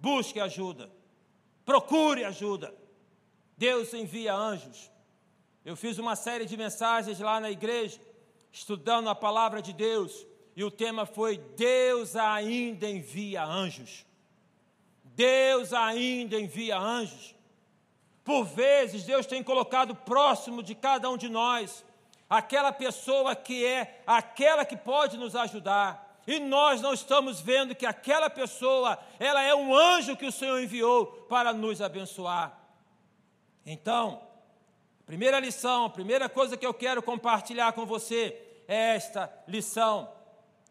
[0.00, 0.90] busque ajuda.
[1.64, 2.74] Procure ajuda.
[3.56, 4.90] Deus envia anjos.
[5.64, 8.00] Eu fiz uma série de mensagens lá na igreja,
[8.50, 14.06] estudando a palavra de Deus, e o tema foi: Deus ainda envia anjos.
[15.04, 17.34] Deus ainda envia anjos.
[18.24, 21.84] Por vezes, Deus tem colocado próximo de cada um de nós
[22.28, 27.84] aquela pessoa que é aquela que pode nos ajudar e nós não estamos vendo que
[27.84, 32.58] aquela pessoa, ela é um anjo que o Senhor enviou para nos abençoar.
[33.66, 34.22] Então,
[35.04, 40.10] primeira lição, primeira coisa que eu quero compartilhar com você é esta lição: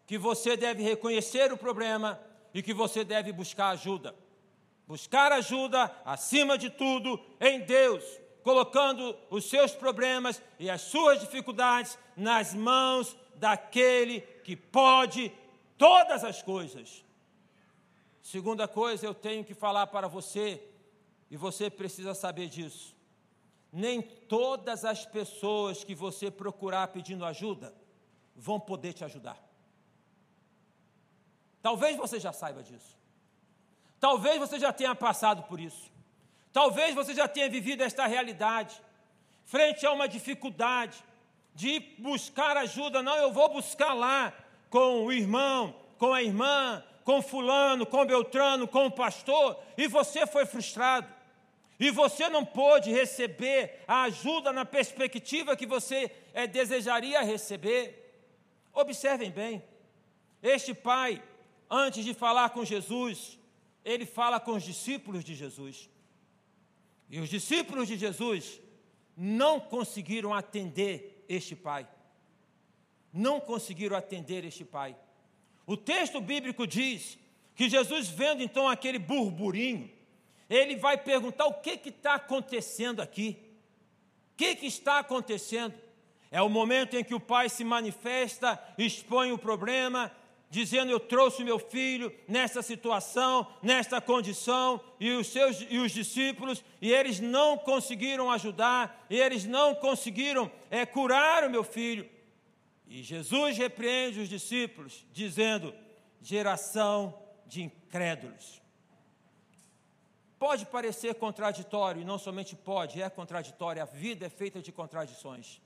[0.05, 2.19] que você deve reconhecer o problema
[2.53, 4.15] e que você deve buscar ajuda.
[4.87, 8.03] Buscar ajuda, acima de tudo, em Deus,
[8.43, 15.31] colocando os seus problemas e as suas dificuldades nas mãos daquele que pode
[15.77, 17.03] todas as coisas.
[18.21, 20.61] Segunda coisa, eu tenho que falar para você,
[21.29, 22.95] e você precisa saber disso.
[23.71, 27.73] Nem todas as pessoas que você procurar pedindo ajuda
[28.35, 29.52] vão poder te ajudar.
[31.63, 32.97] Talvez você já saiba disso.
[33.99, 35.89] Talvez você já tenha passado por isso.
[36.51, 38.79] Talvez você já tenha vivido esta realidade.
[39.45, 41.01] Frente a uma dificuldade
[41.55, 44.33] de buscar ajuda, não, eu vou buscar lá
[44.69, 50.27] com o irmão, com a irmã, com fulano, com Beltrano, com o pastor, e você
[50.27, 51.07] foi frustrado.
[51.79, 57.85] E você não pôde receber a ajuda na perspectiva que você é, desejaria receber.
[58.73, 59.63] Observem bem,
[60.41, 61.23] este pai,
[61.75, 63.39] antes de falar com Jesus,
[63.83, 65.89] ele fala com os discípulos de Jesus.
[67.09, 68.59] E os discípulos de Jesus
[69.15, 71.87] não conseguiram atender este pai
[73.13, 74.95] não conseguiram atender este pai.
[75.67, 77.17] O texto bíblico diz
[77.55, 79.89] que Jesus, vendo então aquele burburinho,
[80.49, 83.37] ele vai perguntar o que está acontecendo aqui.
[84.33, 85.75] O que, que está acontecendo?
[86.31, 90.11] É o momento em que o pai se manifesta, expõe o problema,
[90.53, 96.63] dizendo: Eu trouxe meu filho nessa situação, nesta condição, e os seus e os discípulos,
[96.79, 102.07] e eles não conseguiram ajudar, e eles não conseguiram é, curar o meu filho.
[102.87, 105.73] E Jesus repreende os discípulos, dizendo:
[106.21, 108.61] geração de incrédulos.
[110.37, 115.59] Pode parecer contraditório, e não somente pode, é contraditório, a vida é feita de contradições.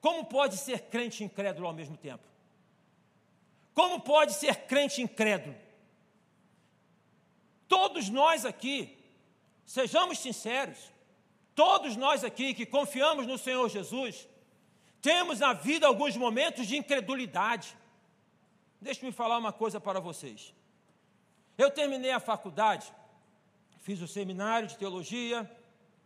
[0.00, 2.26] Como pode ser crente incrédulo ao mesmo tempo?
[3.78, 5.54] Como pode ser crente incrédulo?
[7.68, 8.98] Todos nós aqui,
[9.64, 10.76] sejamos sinceros,
[11.54, 14.26] todos nós aqui que confiamos no Senhor Jesus,
[15.00, 17.76] temos na vida alguns momentos de incredulidade.
[18.80, 20.52] Deixe-me falar uma coisa para vocês.
[21.56, 22.92] Eu terminei a faculdade,
[23.78, 25.48] fiz o seminário de teologia,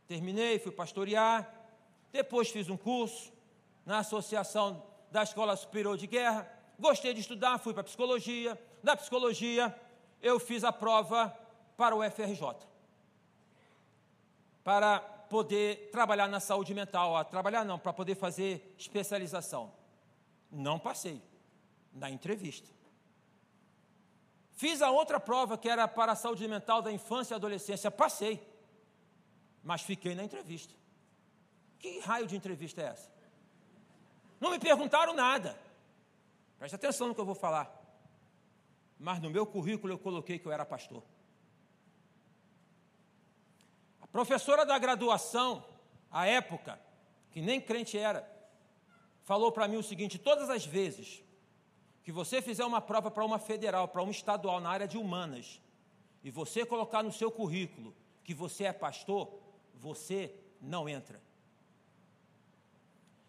[0.07, 1.51] terminei, fui pastorear,
[2.13, 3.33] depois fiz um curso
[3.87, 9.75] na Associação da Escola Superior de Guerra, gostei de estudar, fui para psicologia, da psicologia
[10.21, 11.37] eu fiz a prova
[11.77, 12.43] para o FRJ,
[14.63, 19.73] para poder trabalhar na saúde mental, a trabalhar não, para poder fazer especialização.
[20.51, 21.23] Não passei
[21.93, 22.69] na entrevista.
[24.53, 28.47] Fiz a outra prova que era para a saúde mental da infância e adolescência, passei,
[29.63, 30.75] mas fiquei na entrevista.
[31.79, 33.11] Que raio de entrevista é essa?
[34.41, 35.57] Não me perguntaram nada.
[36.63, 37.77] Preste atenção no que eu vou falar.
[38.97, 41.03] Mas no meu currículo eu coloquei que eu era pastor.
[44.13, 45.65] Professora da graduação,
[46.09, 46.81] à época,
[47.33, 48.25] que nem crente era,
[49.25, 51.25] falou para mim o seguinte: todas as vezes
[52.05, 55.61] que você fizer uma prova para uma federal, para uma estadual na área de humanas,
[56.23, 59.37] e você colocar no seu currículo que você é pastor,
[59.75, 61.21] você não entra.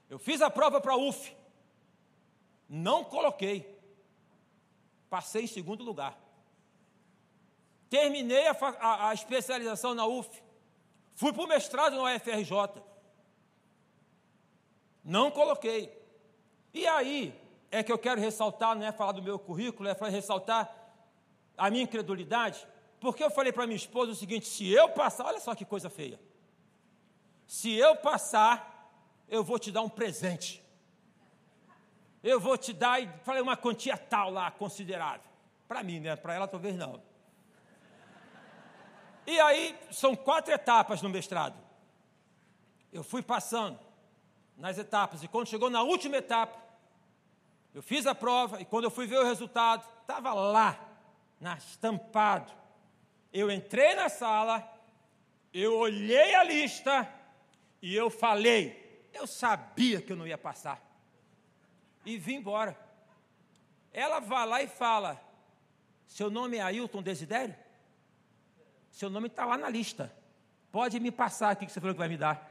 [0.08, 1.36] Eu fiz a prova para a UF,
[2.76, 3.80] não coloquei,
[5.08, 6.18] passei em segundo lugar.
[7.88, 10.42] Terminei a, a, a especialização na UF,
[11.14, 12.82] fui para o mestrado na UFRJ,
[15.04, 16.02] não coloquei.
[16.74, 20.76] E aí, é que eu quero ressaltar, não é falar do meu currículo, é ressaltar
[21.56, 22.68] a minha incredulidade,
[23.00, 25.92] porque eu falei para minha esposa o seguinte: se eu passar, olha só que coisa
[25.92, 26.20] feia.
[27.46, 28.92] Se eu passar,
[29.30, 30.63] eu vou te dar um presente.
[32.24, 35.30] Eu vou te dar, e falei uma quantia tal lá, considerável.
[35.68, 36.16] Para mim, né?
[36.16, 37.02] Para ela talvez não.
[39.28, 41.58] E aí, são quatro etapas no mestrado.
[42.92, 43.80] Eu fui passando
[44.58, 46.64] nas etapas, e quando chegou na última etapa,
[47.74, 50.80] eu fiz a prova e quando eu fui ver o resultado, estava lá,
[51.40, 52.54] na, estampado.
[53.32, 54.64] Eu entrei na sala,
[55.52, 57.12] eu olhei a lista
[57.82, 60.93] e eu falei, eu sabia que eu não ia passar.
[62.06, 62.78] E vim embora.
[63.92, 65.22] Ela vai lá e fala:
[66.08, 67.56] Seu nome é Ailton Desidério?
[68.92, 70.14] Seu nome está lá na lista.
[70.72, 72.50] Pode me passar aqui que você falou que vai me dar.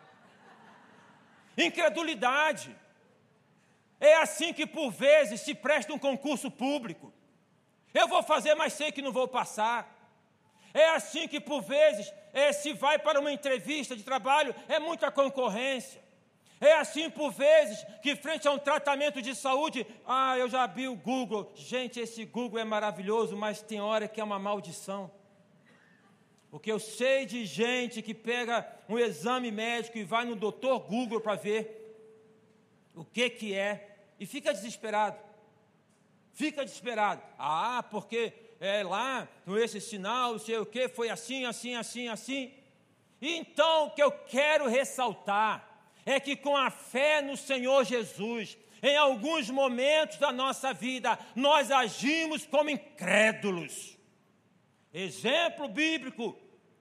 [1.57, 2.77] Incredulidade.
[4.01, 7.13] É assim que por vezes se presta um concurso público.
[7.95, 9.89] Eu vou fazer, mas sei que não vou passar.
[10.75, 15.11] É assim que por vezes é, se vai para uma entrevista de trabalho, é muita
[15.11, 16.02] concorrência.
[16.63, 20.87] É assim por vezes que frente a um tratamento de saúde, ah, eu já vi
[20.87, 21.51] o Google.
[21.57, 25.11] Gente, esse Google é maravilhoso, mas tem hora que é uma maldição.
[26.53, 31.21] Porque eu sei de gente que pega um exame médico e vai no doutor Google
[31.21, 31.99] para ver
[32.95, 35.19] o que que é e fica desesperado.
[36.33, 37.23] Fica desesperado.
[37.37, 42.55] Ah, porque é lá, com esse sinal, sei o que, foi assim, assim, assim, assim.
[43.21, 45.72] Então, o que eu quero ressaltar
[46.05, 51.71] é que com a fé no Senhor Jesus, em alguns momentos da nossa vida, nós
[51.71, 53.97] agimos como incrédulos.
[54.93, 56.37] Exemplo bíblico: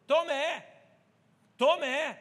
[0.08, 0.66] Tomé.
[1.58, 2.20] Tomé.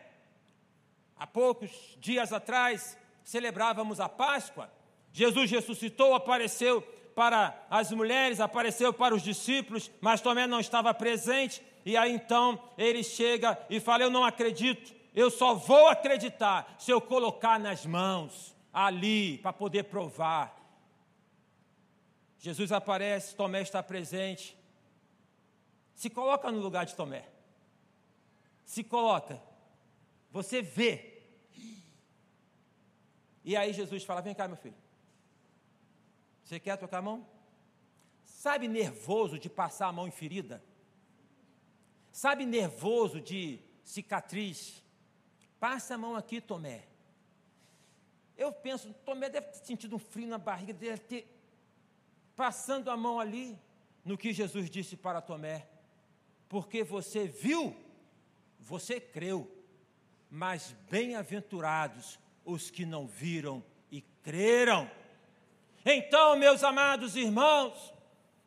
[1.17, 4.71] Há poucos dias atrás, celebrávamos a Páscoa.
[5.13, 6.83] Jesus ressuscitou, apareceu
[7.15, 11.63] para as mulheres, apareceu para os discípulos, mas Tomé não estava presente.
[11.85, 16.91] E aí então ele chega e fala: Eu não acredito, eu só vou acreditar se
[16.91, 20.57] eu colocar nas mãos ali para poder provar.
[22.39, 24.57] Jesus aparece, Tomé está presente.
[25.95, 27.29] Se coloca no lugar de Tomé.
[28.65, 29.43] Se coloca.
[30.31, 31.23] Você vê.
[33.45, 34.77] E aí Jesus fala: Vem cá, meu filho.
[36.45, 37.27] Você quer tocar a mão?
[38.25, 40.65] Sabe nervoso de passar a mão em ferida?
[42.11, 44.80] Sabe nervoso de cicatriz?
[45.61, 46.85] Passa a mão aqui, Tomé.
[48.37, 51.37] Eu penso, Tomé deve ter sentido um frio na barriga, deve ter
[52.35, 53.59] passando a mão ali
[54.03, 55.69] no que Jesus disse para Tomé.
[56.49, 57.77] Porque você viu,
[58.59, 59.49] você creu,
[60.31, 64.91] mas bem-aventurados os que não viram e creram.
[65.85, 67.93] Então, meus amados irmãos,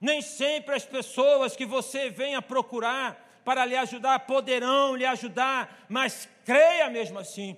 [0.01, 6.27] nem sempre as pessoas que você venha procurar para lhe ajudar poderão lhe ajudar, mas
[6.45, 7.57] creia mesmo assim.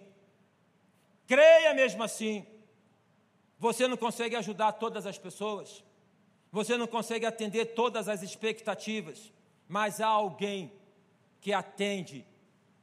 [1.28, 2.46] Creia mesmo assim.
[3.58, 5.84] Você não consegue ajudar todas as pessoas,
[6.52, 9.32] você não consegue atender todas as expectativas,
[9.68, 10.72] mas há alguém
[11.42, 12.26] que atende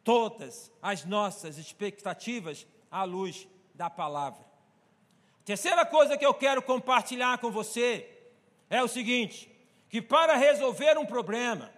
[0.03, 4.45] todas as nossas expectativas à luz da palavra.
[5.45, 8.09] Terceira coisa que eu quero compartilhar com você
[8.71, 9.51] é o seguinte:
[9.88, 11.73] que para resolver um problema,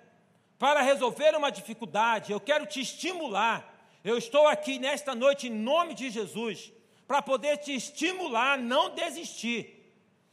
[0.59, 3.73] para resolver uma dificuldade, eu quero te estimular.
[4.03, 6.73] Eu estou aqui nesta noite em nome de Jesus
[7.07, 9.81] para poder te estimular a não desistir.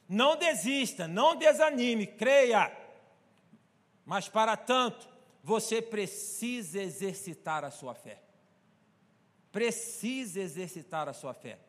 [0.08, 2.72] Não desista, não desanime, creia.
[4.06, 5.08] Mas para tanto,
[5.44, 8.22] você precisa exercitar a sua fé.
[9.52, 11.60] Precisa exercitar a sua fé.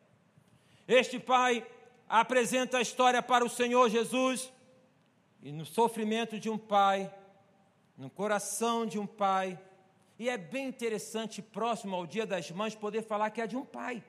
[0.87, 1.65] Este pai
[2.07, 4.51] apresenta a história para o Senhor Jesus
[5.41, 7.13] e no sofrimento de um pai,
[7.97, 9.59] no coração de um pai.
[10.17, 13.65] E é bem interessante, próximo ao Dia das Mães, poder falar que é de um
[13.65, 14.03] pai.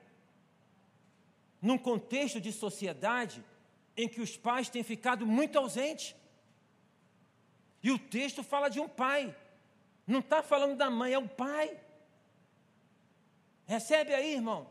[1.61, 3.43] Num contexto de sociedade
[3.97, 6.15] em que os pais têm ficado muito ausentes.
[7.81, 9.35] E o texto fala de um pai.
[10.05, 11.79] Não está falando da mãe, é o pai.
[13.65, 14.69] Recebe aí, irmão.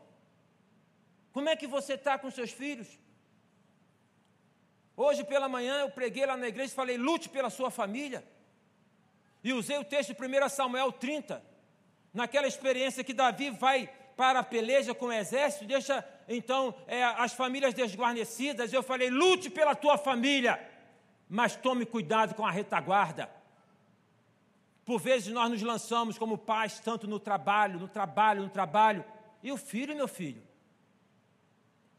[1.33, 2.87] Como é que você está com seus filhos?
[4.95, 8.25] Hoje pela manhã eu preguei lá na igreja e falei: lute pela sua família.
[9.45, 11.39] E usei o texto de 1 Samuel 30,
[12.11, 13.87] naquela experiência que Davi vai
[14.17, 18.73] para a peleja com o exército, deixa então é, as famílias desguarnecidas.
[18.73, 20.59] Eu falei: lute pela tua família,
[21.29, 23.29] mas tome cuidado com a retaguarda.
[24.83, 29.05] Por vezes nós nos lançamos como pais, tanto no trabalho, no trabalho, no trabalho.
[29.43, 30.41] E o filho, meu filho?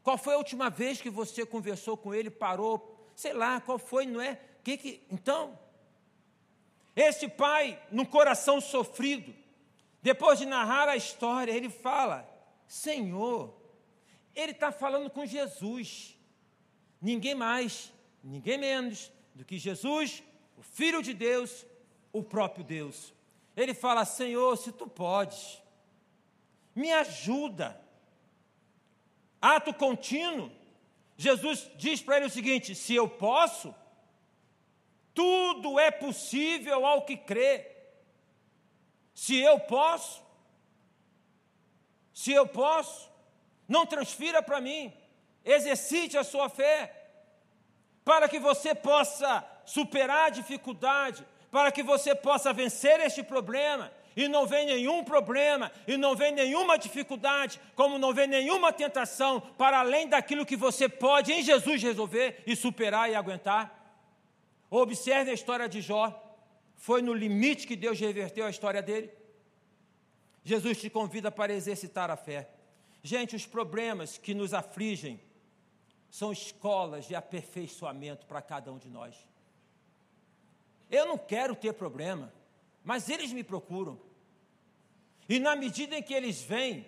[0.03, 3.09] Qual foi a última vez que você conversou com ele, parou?
[3.15, 4.37] Sei lá, qual foi, não é?
[4.65, 5.57] Que que, então,
[6.97, 9.33] esse pai, no coração sofrido,
[10.01, 12.27] depois de narrar a história, ele fala:
[12.65, 13.55] Senhor,
[14.35, 16.17] ele está falando com Jesus,
[16.99, 17.93] ninguém mais,
[18.23, 20.23] ninguém menos do que Jesus,
[20.57, 21.67] o Filho de Deus,
[22.11, 23.13] o próprio Deus.
[23.55, 25.61] Ele fala: Senhor, se tu podes,
[26.75, 27.79] me ajuda.
[29.39, 30.51] Ato contínuo.
[31.15, 33.73] Jesus diz para ele o seguinte: se eu posso,
[35.17, 37.65] tudo é possível ao que crê.
[39.15, 40.23] Se eu posso,
[42.13, 43.09] se eu posso,
[43.67, 44.93] não transfira para mim,
[45.43, 46.93] exercite a sua fé,
[48.05, 54.27] para que você possa superar a dificuldade, para que você possa vencer este problema, e
[54.27, 59.79] não vem nenhum problema, e não vem nenhuma dificuldade, como não vem nenhuma tentação, para
[59.79, 63.76] além daquilo que você pode em Jesus resolver e superar e aguentar.
[64.69, 66.23] Observe a história de Jó,
[66.75, 69.11] foi no limite que Deus reverteu a história dele.
[70.43, 72.49] Jesus te convida para exercitar a fé.
[73.03, 75.19] Gente, os problemas que nos afligem
[76.09, 79.15] são escolas de aperfeiçoamento para cada um de nós.
[80.89, 82.33] Eu não quero ter problema,
[82.83, 83.99] mas eles me procuram.
[85.27, 86.85] E na medida em que eles vêm,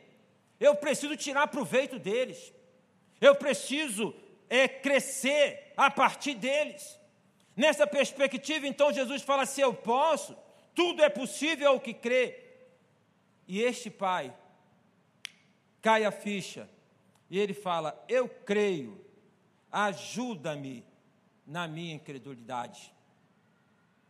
[0.59, 2.53] eu preciso tirar proveito deles.
[3.19, 4.13] Eu preciso
[4.49, 6.98] é, crescer a partir deles.
[7.59, 10.33] Nessa perspectiva, então, Jesus fala: se eu posso,
[10.73, 12.41] tudo é possível ao que crê.
[13.45, 14.33] E este pai
[15.81, 16.69] cai a ficha
[17.29, 19.03] e ele fala: Eu creio,
[19.69, 20.85] ajuda-me
[21.45, 22.93] na minha incredulidade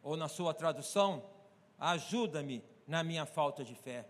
[0.03, 1.27] ou na sua tradução,
[1.79, 4.05] ajuda-me na minha falta de fé.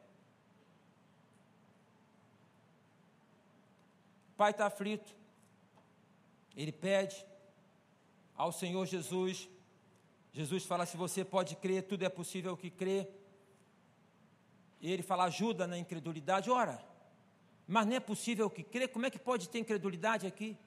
[4.33, 5.15] O pai está aflito,
[6.57, 7.28] ele pede
[8.39, 9.49] ao Senhor Jesus.
[10.31, 13.07] Jesus fala: se você pode crer, tudo é possível que crê.
[14.79, 16.49] E ele fala: ajuda na incredulidade.
[16.49, 16.81] Ora,
[17.67, 20.57] mas não é possível que crê, como é que pode ter incredulidade aqui?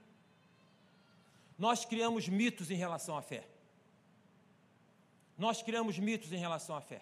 [1.58, 3.48] Nós criamos mitos em relação à fé.
[5.38, 7.00] Nós criamos mitos em relação à fé.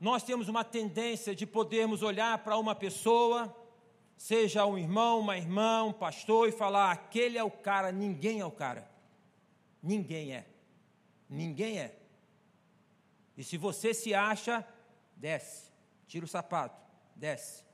[0.00, 3.54] Nós temos uma tendência de podermos olhar para uma pessoa,
[4.16, 8.46] seja um irmão, uma irmã, um pastor, e falar: aquele é o cara, ninguém é
[8.46, 8.95] o cara.
[9.86, 10.46] Ninguém é.
[11.28, 11.96] Ninguém é.
[13.36, 14.66] E se você se acha,
[15.16, 15.70] desce.
[16.06, 16.80] Tira o sapato,
[17.14, 17.64] desce.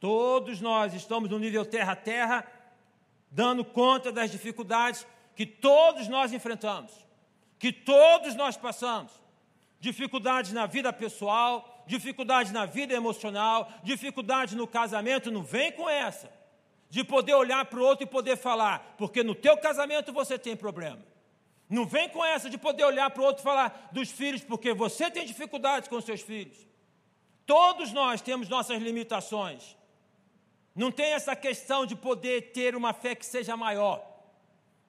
[0.00, 2.52] Todos nós estamos no nível terra a terra,
[3.30, 7.06] dando conta das dificuldades que todos nós enfrentamos
[7.58, 9.12] que todos nós passamos.
[9.78, 16.30] Dificuldades na vida pessoal, dificuldades na vida emocional, dificuldades no casamento, não vem com essa.
[16.88, 20.56] De poder olhar para o outro e poder falar, porque no teu casamento você tem
[20.56, 21.04] problema.
[21.68, 24.72] Não vem com essa de poder olhar para o outro e falar dos filhos, porque
[24.72, 26.66] você tem dificuldades com seus filhos.
[27.44, 29.76] Todos nós temos nossas limitações.
[30.74, 34.04] Não tem essa questão de poder ter uma fé que seja maior.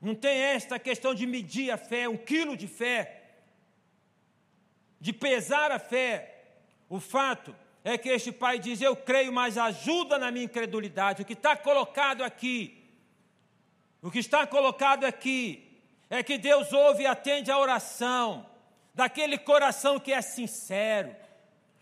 [0.02, 3.24] Não tem esta questão de medir a fé, um quilo de fé,
[5.00, 6.36] de pesar a fé.
[6.90, 11.24] O fato é que este pai diz: Eu creio, mas ajuda na minha incredulidade.
[11.24, 12.84] O que está colocado aqui,
[14.02, 15.67] o que está colocado aqui,
[16.10, 18.46] é que Deus ouve e atende a oração
[18.94, 21.16] daquele coração que é sincero.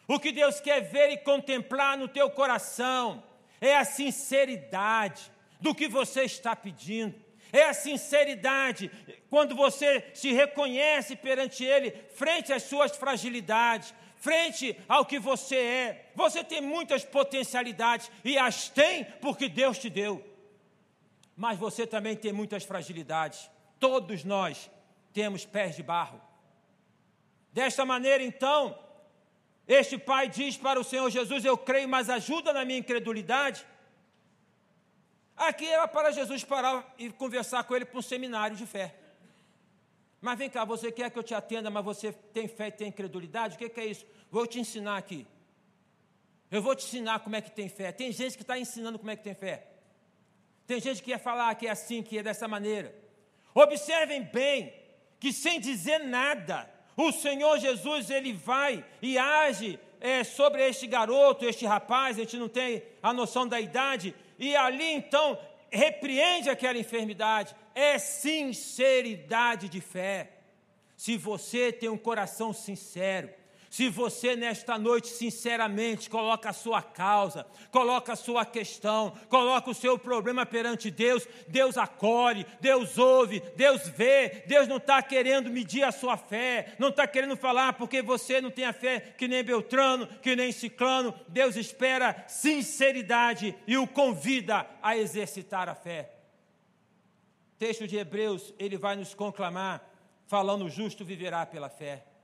[0.08, 3.24] O que Deus quer ver e contemplar no teu coração
[3.62, 8.92] é a sinceridade do que você está pedindo é a sinceridade,
[9.30, 16.12] quando você se reconhece perante Ele, frente às suas fragilidades, frente ao que você é.
[16.16, 20.24] Você tem muitas potencialidades e as tem porque Deus te deu.
[21.36, 23.50] Mas você também tem muitas fragilidades.
[23.86, 24.72] Todos nós
[25.14, 26.20] temos pés de barro.
[27.54, 28.76] Desta maneira, então,
[29.68, 33.64] este pai diz para o Senhor Jesus: Eu creio, mas ajuda na minha incredulidade.
[35.38, 38.96] Aqui era para Jesus parar e conversar com ele para um seminário de fé.
[40.20, 42.88] Mas vem cá, você quer que eu te atenda, mas você tem fé e tem
[42.88, 43.54] incredulidade?
[43.54, 44.04] O que, que é isso?
[44.32, 45.28] Vou te ensinar aqui.
[46.50, 47.92] Eu vou te ensinar como é que tem fé.
[47.92, 49.68] Tem gente que está ensinando como é que tem fé.
[50.66, 53.05] Tem gente que quer falar que é assim, que é dessa maneira.
[53.56, 54.74] Observem bem
[55.20, 61.46] que sem dizer nada, o Senhor Jesus ele vai e age é, sobre este garoto,
[61.46, 65.40] este rapaz, a gente não tem a noção da idade, e ali então
[65.72, 67.56] repreende aquela enfermidade.
[67.74, 70.32] É sinceridade de fé.
[70.96, 73.30] Se você tem um coração sincero,
[73.76, 79.74] se você nesta noite sinceramente coloca a sua causa, coloca a sua questão, coloca o
[79.74, 85.84] seu problema perante Deus, Deus acolhe, Deus ouve, Deus vê, Deus não está querendo medir
[85.84, 89.44] a sua fé, não está querendo falar porque você não tem a fé que nem
[89.44, 96.14] Beltrano, que nem Ciclano, Deus espera sinceridade e o convida a exercitar a fé.
[97.56, 99.86] O texto de Hebreus, ele vai nos conclamar,
[100.28, 102.15] falando: o justo viverá pela fé.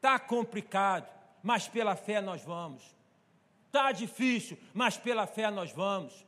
[0.00, 1.06] Está complicado,
[1.42, 2.82] mas pela fé nós vamos.
[3.66, 6.24] Está difícil, mas pela fé nós vamos.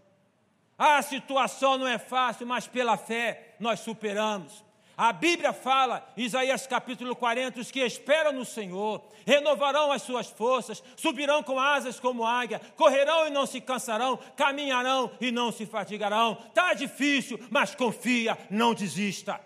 [0.76, 4.62] A situação não é fácil, mas pela fé nós superamos.
[4.94, 10.82] A Bíblia fala, Isaías capítulo 40, os que esperam no Senhor renovarão as suas forças,
[10.94, 16.36] subirão com asas como águia, correrão e não se cansarão, caminharão e não se fatigarão.
[16.46, 19.40] Está difícil, mas confia, não desista.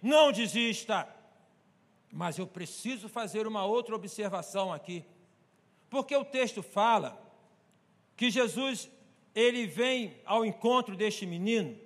[0.00, 1.08] Não desista.
[2.16, 5.04] Mas eu preciso fazer uma outra observação aqui.
[5.90, 7.20] Porque o texto fala
[8.16, 8.88] que Jesus
[9.34, 11.76] ele vem ao encontro deste menino,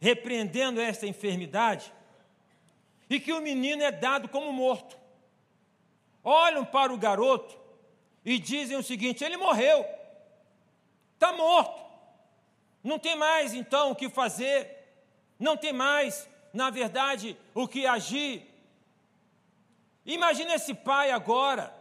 [0.00, 1.92] repreendendo esta enfermidade,
[3.08, 4.98] e que o menino é dado como morto.
[6.24, 7.56] Olham para o garoto
[8.24, 9.86] e dizem o seguinte: ele morreu,
[11.14, 11.80] está morto,
[12.82, 14.68] não tem mais então o que fazer,
[15.38, 18.52] não tem mais, na verdade, o que agir,
[20.04, 21.74] Imagina esse pai agora,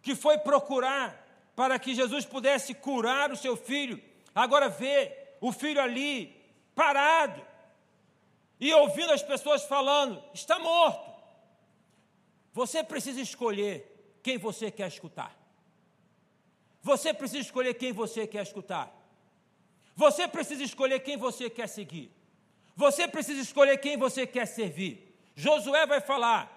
[0.00, 1.24] que foi procurar
[1.54, 4.02] para que Jesus pudesse curar o seu filho,
[4.34, 6.34] agora vê o filho ali,
[6.74, 7.42] parado,
[8.58, 11.14] e ouvindo as pessoas falando: está morto.
[12.52, 15.36] Você precisa escolher quem você quer escutar.
[16.82, 18.90] Você precisa escolher quem você quer escutar.
[19.94, 22.10] Você precisa escolher quem você quer seguir.
[22.74, 25.14] Você precisa escolher quem você quer servir.
[25.34, 26.55] Josué vai falar: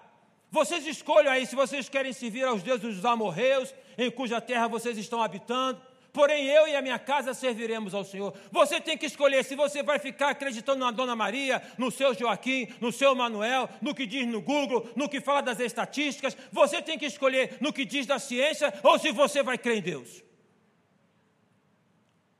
[0.50, 4.98] vocês escolham aí se vocês querem servir aos deuses dos amorreus, em cuja terra vocês
[4.98, 5.80] estão habitando.
[6.12, 8.34] Porém, eu e a minha casa serviremos ao Senhor.
[8.50, 12.66] Você tem que escolher se você vai ficar acreditando na Dona Maria, no seu Joaquim,
[12.80, 16.36] no seu Manuel, no que diz no Google, no que fala das estatísticas.
[16.50, 19.82] Você tem que escolher no que diz da ciência ou se você vai crer em
[19.82, 20.24] Deus.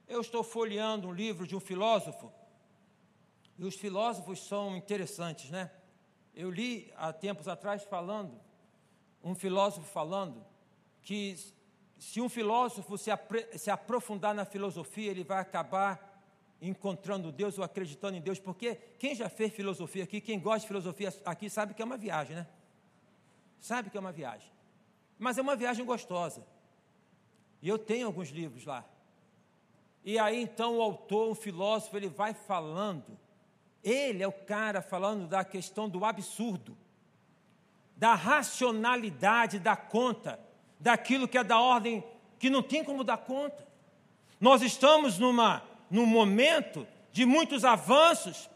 [0.08, 2.32] Eu estou folheando um livro de um filósofo,
[3.56, 5.70] e os filósofos são interessantes, né?
[6.35, 8.41] Eu li há tempos atrás falando,
[9.22, 10.45] um filósofo falando,
[11.03, 11.37] que
[11.99, 13.11] se um filósofo se,
[13.57, 16.09] se aprofundar na filosofia, ele vai acabar
[16.61, 20.66] encontrando Deus ou acreditando em Deus, porque quem já fez filosofia aqui, quem gosta de
[20.66, 22.47] filosofia aqui, sabe que é uma viagem, né?
[23.59, 24.51] Sabe que é uma viagem.
[25.18, 26.47] Mas é uma viagem gostosa.
[27.61, 28.85] E eu tenho alguns livros lá.
[30.03, 33.18] E aí então o autor, um filósofo, ele vai falando
[33.83, 36.76] ele é o cara falando da questão do absurdo,
[37.97, 40.39] da racionalidade da conta,
[40.78, 42.05] daquilo que é da ordem
[42.39, 43.66] que não tem como dar conta.
[44.41, 48.49] Nós estamos numa, num momento de muitos avanços,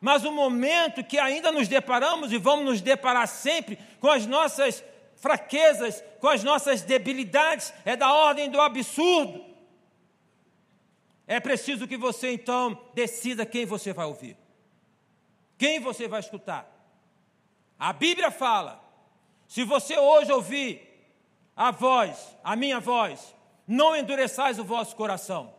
[0.00, 4.84] mas um momento que ainda nos deparamos e vamos nos deparar sempre com as nossas
[5.16, 9.44] fraquezas, com as nossas debilidades, é da ordem do absurdo.
[11.26, 14.36] É preciso que você então decida quem você vai ouvir.
[15.60, 16.66] Quem você vai escutar?
[17.78, 18.82] A Bíblia fala:
[19.46, 20.80] se você hoje ouvir
[21.54, 23.36] a voz, a minha voz,
[23.68, 25.52] não endureçais o vosso coração.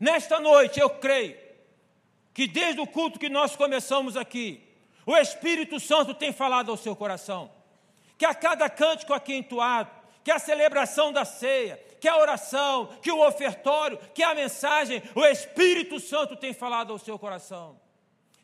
[0.00, 1.36] Nesta noite eu creio
[2.32, 4.66] que desde o culto que nós começamos aqui,
[5.04, 7.50] o Espírito Santo tem falado ao seu coração.
[8.16, 9.90] Que a cada cântico aqui entoado,
[10.24, 15.22] que a celebração da ceia, que a oração, que o ofertório, que a mensagem, o
[15.26, 17.78] Espírito Santo tem falado ao seu coração.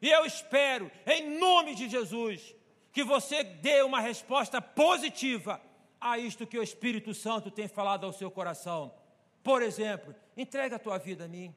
[0.05, 2.55] E eu espero, em nome de Jesus,
[2.93, 5.59] que você dê uma resposta positiva
[5.99, 8.95] a isto que o Espírito Santo tem falado ao seu coração.
[9.43, 11.55] Por exemplo, entrega a tua vida a mim.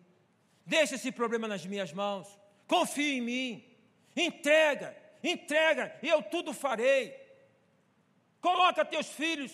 [0.65, 2.39] Deixa esse problema nas minhas mãos.
[2.65, 3.65] Confie em mim.
[4.15, 7.13] Entrega, entrega, e eu tudo farei.
[8.39, 9.51] Coloca teus filhos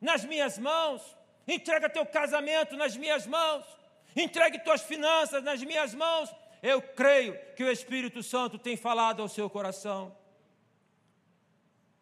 [0.00, 1.02] nas minhas mãos.
[1.46, 3.66] Entrega teu casamento nas minhas mãos.
[4.16, 6.34] Entregue tuas finanças nas minhas mãos.
[6.62, 10.16] Eu creio que o Espírito Santo tem falado ao seu coração.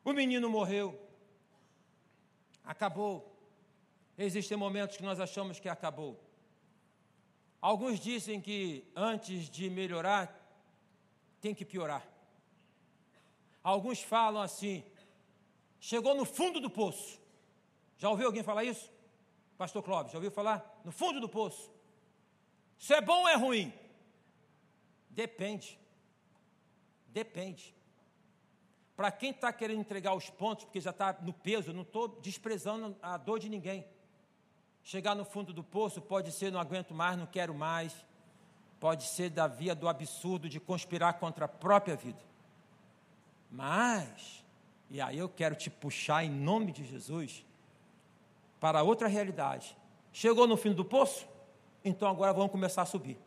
[0.04, 0.98] O menino morreu.
[2.64, 3.36] Acabou.
[4.16, 6.18] Existem momentos que nós achamos que acabou.
[7.61, 10.34] Alguns dizem que antes de melhorar,
[11.40, 12.06] tem que piorar.
[13.62, 14.84] Alguns falam assim:
[15.78, 17.20] chegou no fundo do poço.
[17.96, 18.90] Já ouviu alguém falar isso?
[19.56, 20.80] Pastor Clóvis, já ouviu falar?
[20.84, 21.70] No fundo do poço.
[22.78, 23.72] Isso é bom ou é ruim?
[25.18, 25.76] Depende.
[27.08, 27.74] Depende.
[28.94, 32.96] Para quem está querendo entregar os pontos, porque já está no peso, não estou desprezando
[33.02, 33.84] a dor de ninguém.
[34.80, 37.92] Chegar no fundo do poço pode ser não aguento mais, não quero mais.
[38.78, 42.22] Pode ser da via do absurdo de conspirar contra a própria vida.
[43.50, 44.44] Mas,
[44.88, 47.44] e aí eu quero te puxar em nome de Jesus
[48.60, 49.76] para outra realidade.
[50.12, 51.26] Chegou no fim do poço?
[51.84, 53.18] Então agora vamos começar a subir.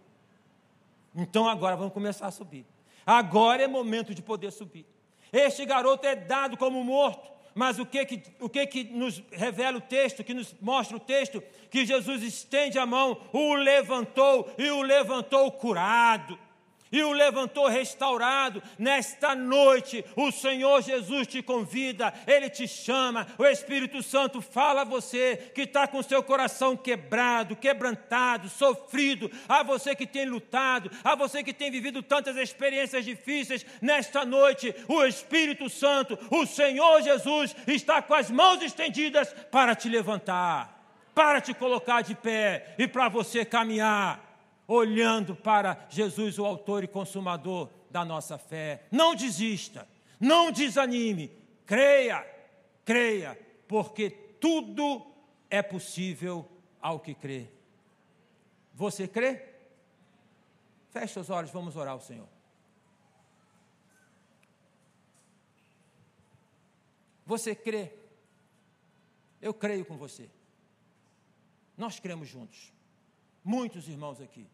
[1.16, 2.66] Então agora vamos começar a subir.
[3.06, 4.86] Agora é momento de poder subir.
[5.32, 9.78] Este garoto é dado como morto, mas o que que, o que que nos revela
[9.78, 11.42] o texto, que nos mostra o texto?
[11.70, 16.38] Que Jesus estende a mão, o levantou e o levantou curado
[16.92, 18.62] e o levantou restaurado.
[18.78, 24.86] Nesta noite, o Senhor Jesus te convida, Ele te chama, o Espírito Santo fala a
[24.86, 31.16] você que está com seu coração quebrado, quebrantado, sofrido, a você que tem lutado, a
[31.16, 33.66] você que tem vivido tantas experiências difíceis.
[33.82, 39.88] Nesta noite, o Espírito Santo, o Senhor Jesus, está com as mãos estendidas para te
[39.88, 40.82] levantar,
[41.14, 44.31] para te colocar de pé e para você caminhar
[44.74, 48.88] olhando para Jesus, o autor e consumador da nossa fé.
[48.90, 49.86] Não desista,
[50.18, 51.30] não desanime,
[51.66, 52.26] creia,
[52.86, 55.06] creia, porque tudo
[55.50, 56.50] é possível
[56.82, 57.50] ao que crê.
[58.74, 59.46] Você crê?
[60.90, 62.30] Feche os olhos, vamos orar ao Senhor.
[67.26, 67.92] Você crê?
[69.42, 70.30] Eu creio com você.
[71.78, 72.72] Nós cremos juntos.
[73.44, 74.48] Muitos irmãos aqui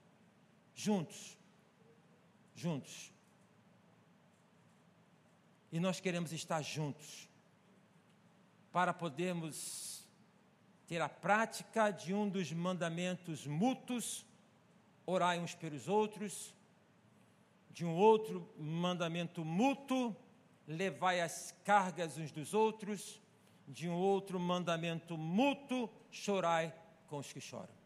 [0.77, 1.35] juntos.
[2.55, 3.11] Juntos.
[5.71, 7.27] E nós queremos estar juntos
[8.71, 10.07] para podermos
[10.85, 14.25] ter a prática de um dos mandamentos mútuos,
[15.05, 16.55] orai uns pelos outros,
[17.71, 20.15] de um outro mandamento mútuo,
[20.67, 23.19] levai as cargas uns dos outros,
[23.67, 26.73] de um outro mandamento mútuo, chorai
[27.07, 27.76] com os que choram.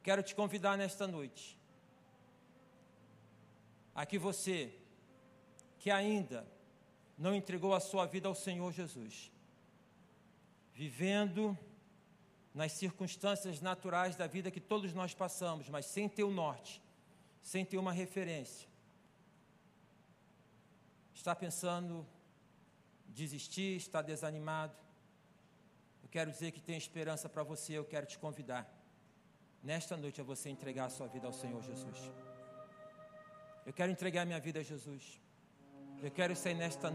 [0.00, 1.58] Eu quero te convidar nesta noite
[3.94, 4.74] a que você,
[5.78, 6.46] que ainda
[7.18, 9.30] não entregou a sua vida ao Senhor Jesus,
[10.72, 11.56] vivendo
[12.54, 16.80] nas circunstâncias naturais da vida que todos nós passamos, mas sem ter o norte,
[17.42, 18.66] sem ter uma referência,
[21.14, 22.06] está pensando
[23.08, 24.74] desistir, está desanimado.
[26.02, 28.79] Eu quero dizer que tem esperança para você, eu quero te convidar
[29.62, 32.10] nesta noite é você entregar a sua vida ao Senhor Jesus.
[33.64, 35.20] Eu quero entregar minha vida a Jesus.
[36.02, 36.90] Eu quero sair nesta,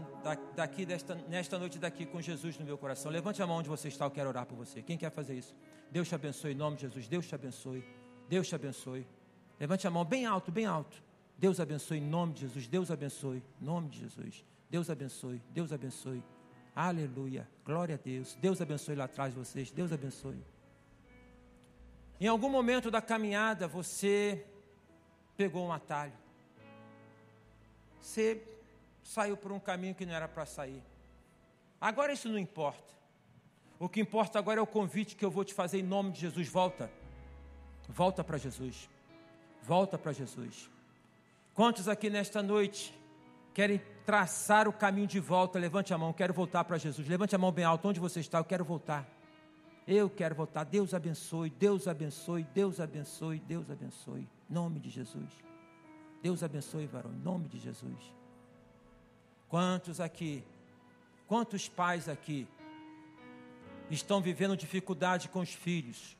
[0.56, 3.10] daqui, desta, nesta noite daqui com Jesus no meu coração.
[3.10, 4.82] Levante a mão onde você está, eu quero orar por você.
[4.82, 5.54] Quem quer fazer isso?
[5.90, 7.06] Deus te abençoe em nome de Jesus.
[7.06, 7.84] Deus te abençoe.
[8.28, 9.06] Deus te abençoe.
[9.60, 11.02] Levante a mão bem alto, bem alto.
[11.38, 12.66] Deus abençoe em nome de Jesus.
[12.66, 14.44] Deus abençoe em nome de Jesus.
[14.68, 15.40] Deus abençoe.
[15.50, 16.22] Deus abençoe.
[16.74, 17.48] Aleluia.
[17.64, 18.34] Glória a Deus.
[18.40, 19.70] Deus abençoe lá atrás vocês.
[19.70, 20.42] Deus abençoe.
[22.20, 24.44] Em algum momento da caminhada você
[25.36, 26.14] pegou um atalho.
[28.00, 28.42] Você
[29.02, 30.82] saiu por um caminho que não era para sair.
[31.80, 32.94] Agora isso não importa.
[33.78, 36.20] O que importa agora é o convite que eu vou te fazer em nome de
[36.20, 36.48] Jesus.
[36.48, 36.90] Volta.
[37.88, 38.88] Volta para Jesus.
[39.62, 40.70] Volta para Jesus.
[41.52, 42.98] Quantos aqui nesta noite
[43.52, 45.58] querem traçar o caminho de volta?
[45.58, 47.06] Levante a mão, quero voltar para Jesus.
[47.06, 48.38] Levante a mão bem alto, onde você está?
[48.38, 49.06] Eu quero voltar.
[49.86, 50.64] Eu quero voltar.
[50.64, 54.28] Deus abençoe, Deus abençoe, Deus abençoe, Deus abençoe.
[54.50, 55.30] Em nome de Jesus.
[56.22, 58.12] Deus abençoe, varão, em nome de Jesus.
[59.48, 60.42] Quantos aqui,
[61.28, 62.48] quantos pais aqui
[63.88, 66.16] estão vivendo dificuldade com os filhos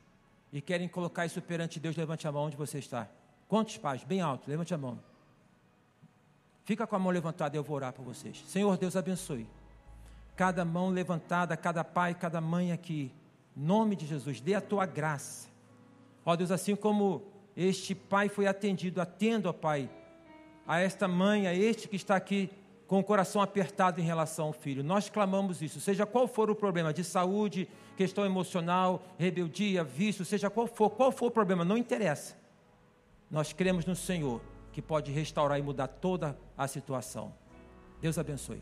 [0.53, 1.97] e querem colocar isso perante Deus?
[1.97, 3.09] Levante a mão onde você está.
[3.49, 4.01] Quantos pais?
[4.03, 4.97] Bem alto, levante a mão.
[6.63, 8.43] Fica com a mão levantada, eu vou orar por vocês.
[8.47, 9.45] Senhor Deus abençoe.
[10.37, 13.11] Cada mão levantada, cada pai, cada mãe aqui
[13.57, 15.47] nome de Jesus, dê a tua graça.
[16.23, 17.23] Ó Deus, assim como
[17.55, 19.89] este pai foi atendido, atendo, ó Pai,
[20.67, 22.51] a esta mãe, a este que está aqui
[22.85, 24.83] com o coração apertado em relação ao filho.
[24.83, 30.49] Nós clamamos isso, seja qual for o problema, de saúde, questão emocional, rebeldia, vício, seja
[30.49, 32.37] qual for, qual for o problema, não interessa.
[33.29, 34.41] Nós cremos no Senhor,
[34.71, 37.33] que pode restaurar e mudar toda a situação.
[37.99, 38.61] Deus abençoe.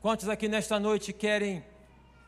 [0.00, 1.64] Quantos aqui nesta noite querem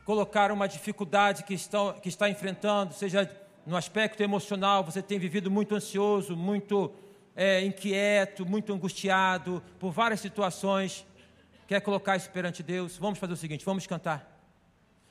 [0.08, 3.30] colocar uma dificuldade que, estão, que está enfrentando, seja
[3.66, 6.90] no aspecto emocional, você tem vivido muito ansioso, muito
[7.36, 11.06] é, inquieto, muito angustiado por várias situações,
[11.66, 14.34] quer colocar isso perante Deus, vamos fazer o seguinte: vamos cantar.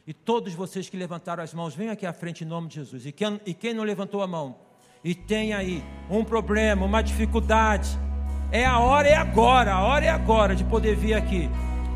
[0.07, 3.05] E todos vocês que levantaram as mãos, venham aqui à frente em nome de Jesus.
[3.05, 4.55] E quem, e quem não levantou a mão
[5.03, 7.87] e tem aí um problema, uma dificuldade,
[8.51, 11.47] é a hora, é agora, a hora é agora de poder vir aqui.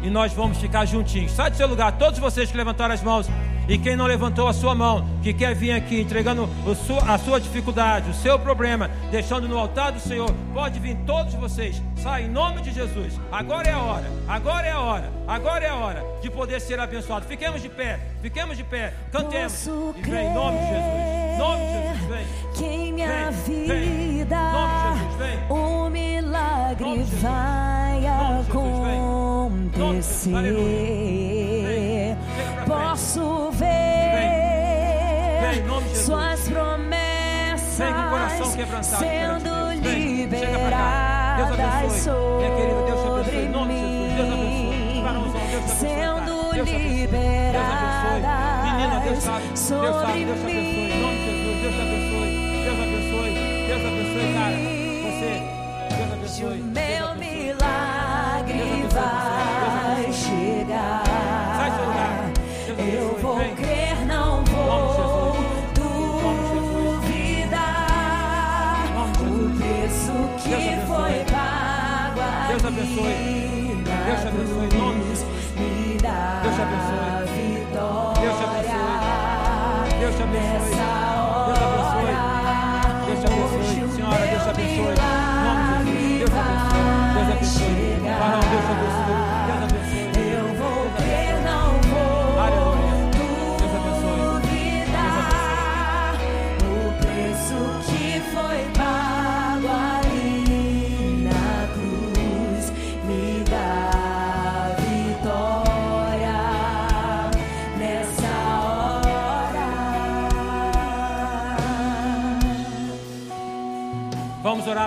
[0.03, 1.31] E nós vamos ficar juntinhos.
[1.31, 3.27] Sai do seu lugar, todos vocês que levantaram as mãos
[3.67, 6.49] e quem não levantou a sua mão, que quer vir aqui entregando
[7.07, 11.81] a sua dificuldade, o seu problema, deixando no altar do Senhor, pode vir todos vocês.
[11.95, 13.19] Sai em nome de Jesus.
[13.31, 16.79] Agora é a hora, agora é a hora, agora é a hora de poder ser
[16.79, 17.25] abençoado.
[17.25, 19.65] Fiquemos de pé, fiquemos de pé, cantemos.
[19.67, 21.21] E vem em nome de Jesus.
[21.31, 22.25] Em nome de Jesus, vem.
[22.55, 23.83] Que em minha Vem, vida vem.
[23.83, 25.39] Em nome de Jesus, vem.
[25.49, 29.20] o milagre Nome vai Nome
[29.75, 30.31] acontecer.
[32.67, 33.67] Posso ver
[35.41, 36.05] Vem, em nome de Jesus.
[36.05, 38.97] suas promessas sendo chega pra cá.
[38.99, 39.43] Deus
[39.73, 41.47] liberadas.
[41.47, 43.51] Minha querida, Deus te abençoe.
[49.93, 50.39] sobre Deus
[52.11, 53.31] abençoe.
[53.67, 54.21] Deus te abençoe.
[56.37, 56.80] Sendo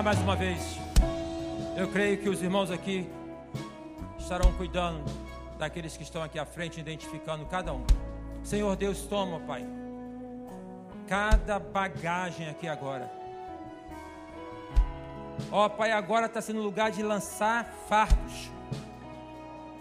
[0.05, 0.61] mais uma vez.
[1.75, 3.09] Eu creio que os irmãos aqui
[4.19, 5.03] estarão cuidando
[5.57, 7.83] daqueles que estão aqui à frente, identificando cada um.
[8.43, 9.65] Senhor Deus, toma, Pai,
[11.07, 13.11] cada bagagem aqui agora.
[15.51, 18.51] Ó Pai, agora está sendo lugar de lançar fardos.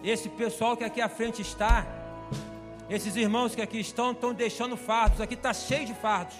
[0.03, 1.87] Esse pessoal que aqui à frente está,
[2.89, 5.21] esses irmãos que aqui estão, estão deixando fardos.
[5.21, 6.35] Aqui está cheio de fardos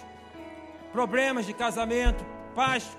[0.91, 2.25] problemas de casamento,
[2.55, 2.89] pais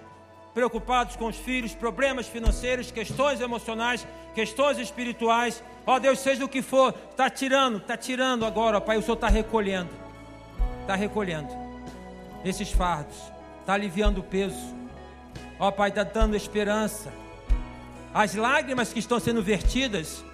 [0.56, 5.62] preocupados com os filhos, problemas financeiros, questões emocionais, questões espirituais.
[5.86, 9.16] Ó Deus, seja o que for, está tirando, está tirando agora, ó Pai, o Senhor
[9.16, 9.90] está recolhendo,
[10.80, 11.50] está recolhendo
[12.42, 13.18] esses fardos,
[13.60, 14.74] está aliviando o peso.
[15.58, 17.12] Ó Pai, está dando esperança.
[18.14, 20.24] As lágrimas que estão sendo vertidas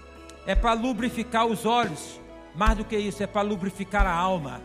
[0.47, 2.20] é para lubrificar os olhos,
[2.55, 4.61] mais do que isso, é para lubrificar a alma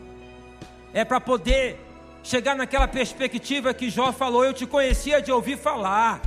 [0.94, 1.80] é para poder
[2.28, 6.22] chegar naquela perspectiva que Jó falou: Eu te conhecia de ouvir falar,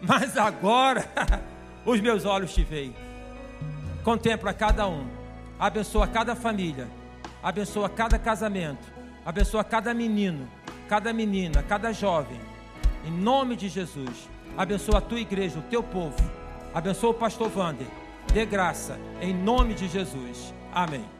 [0.00, 1.04] mas agora
[1.84, 2.94] os meus olhos te veem.
[4.04, 5.06] Contempla cada um,
[5.58, 6.88] abençoa cada família,
[7.42, 8.92] abençoa cada casamento,
[9.26, 10.48] abençoa cada menino,
[10.88, 12.40] cada menina, cada jovem,
[13.04, 14.28] em nome de Jesus.
[14.56, 16.16] Abençoa a tua igreja, o teu povo,
[16.72, 17.86] abençoa o pastor Vander,
[18.32, 20.54] dê graça, em nome de Jesus.
[20.72, 21.17] Amém.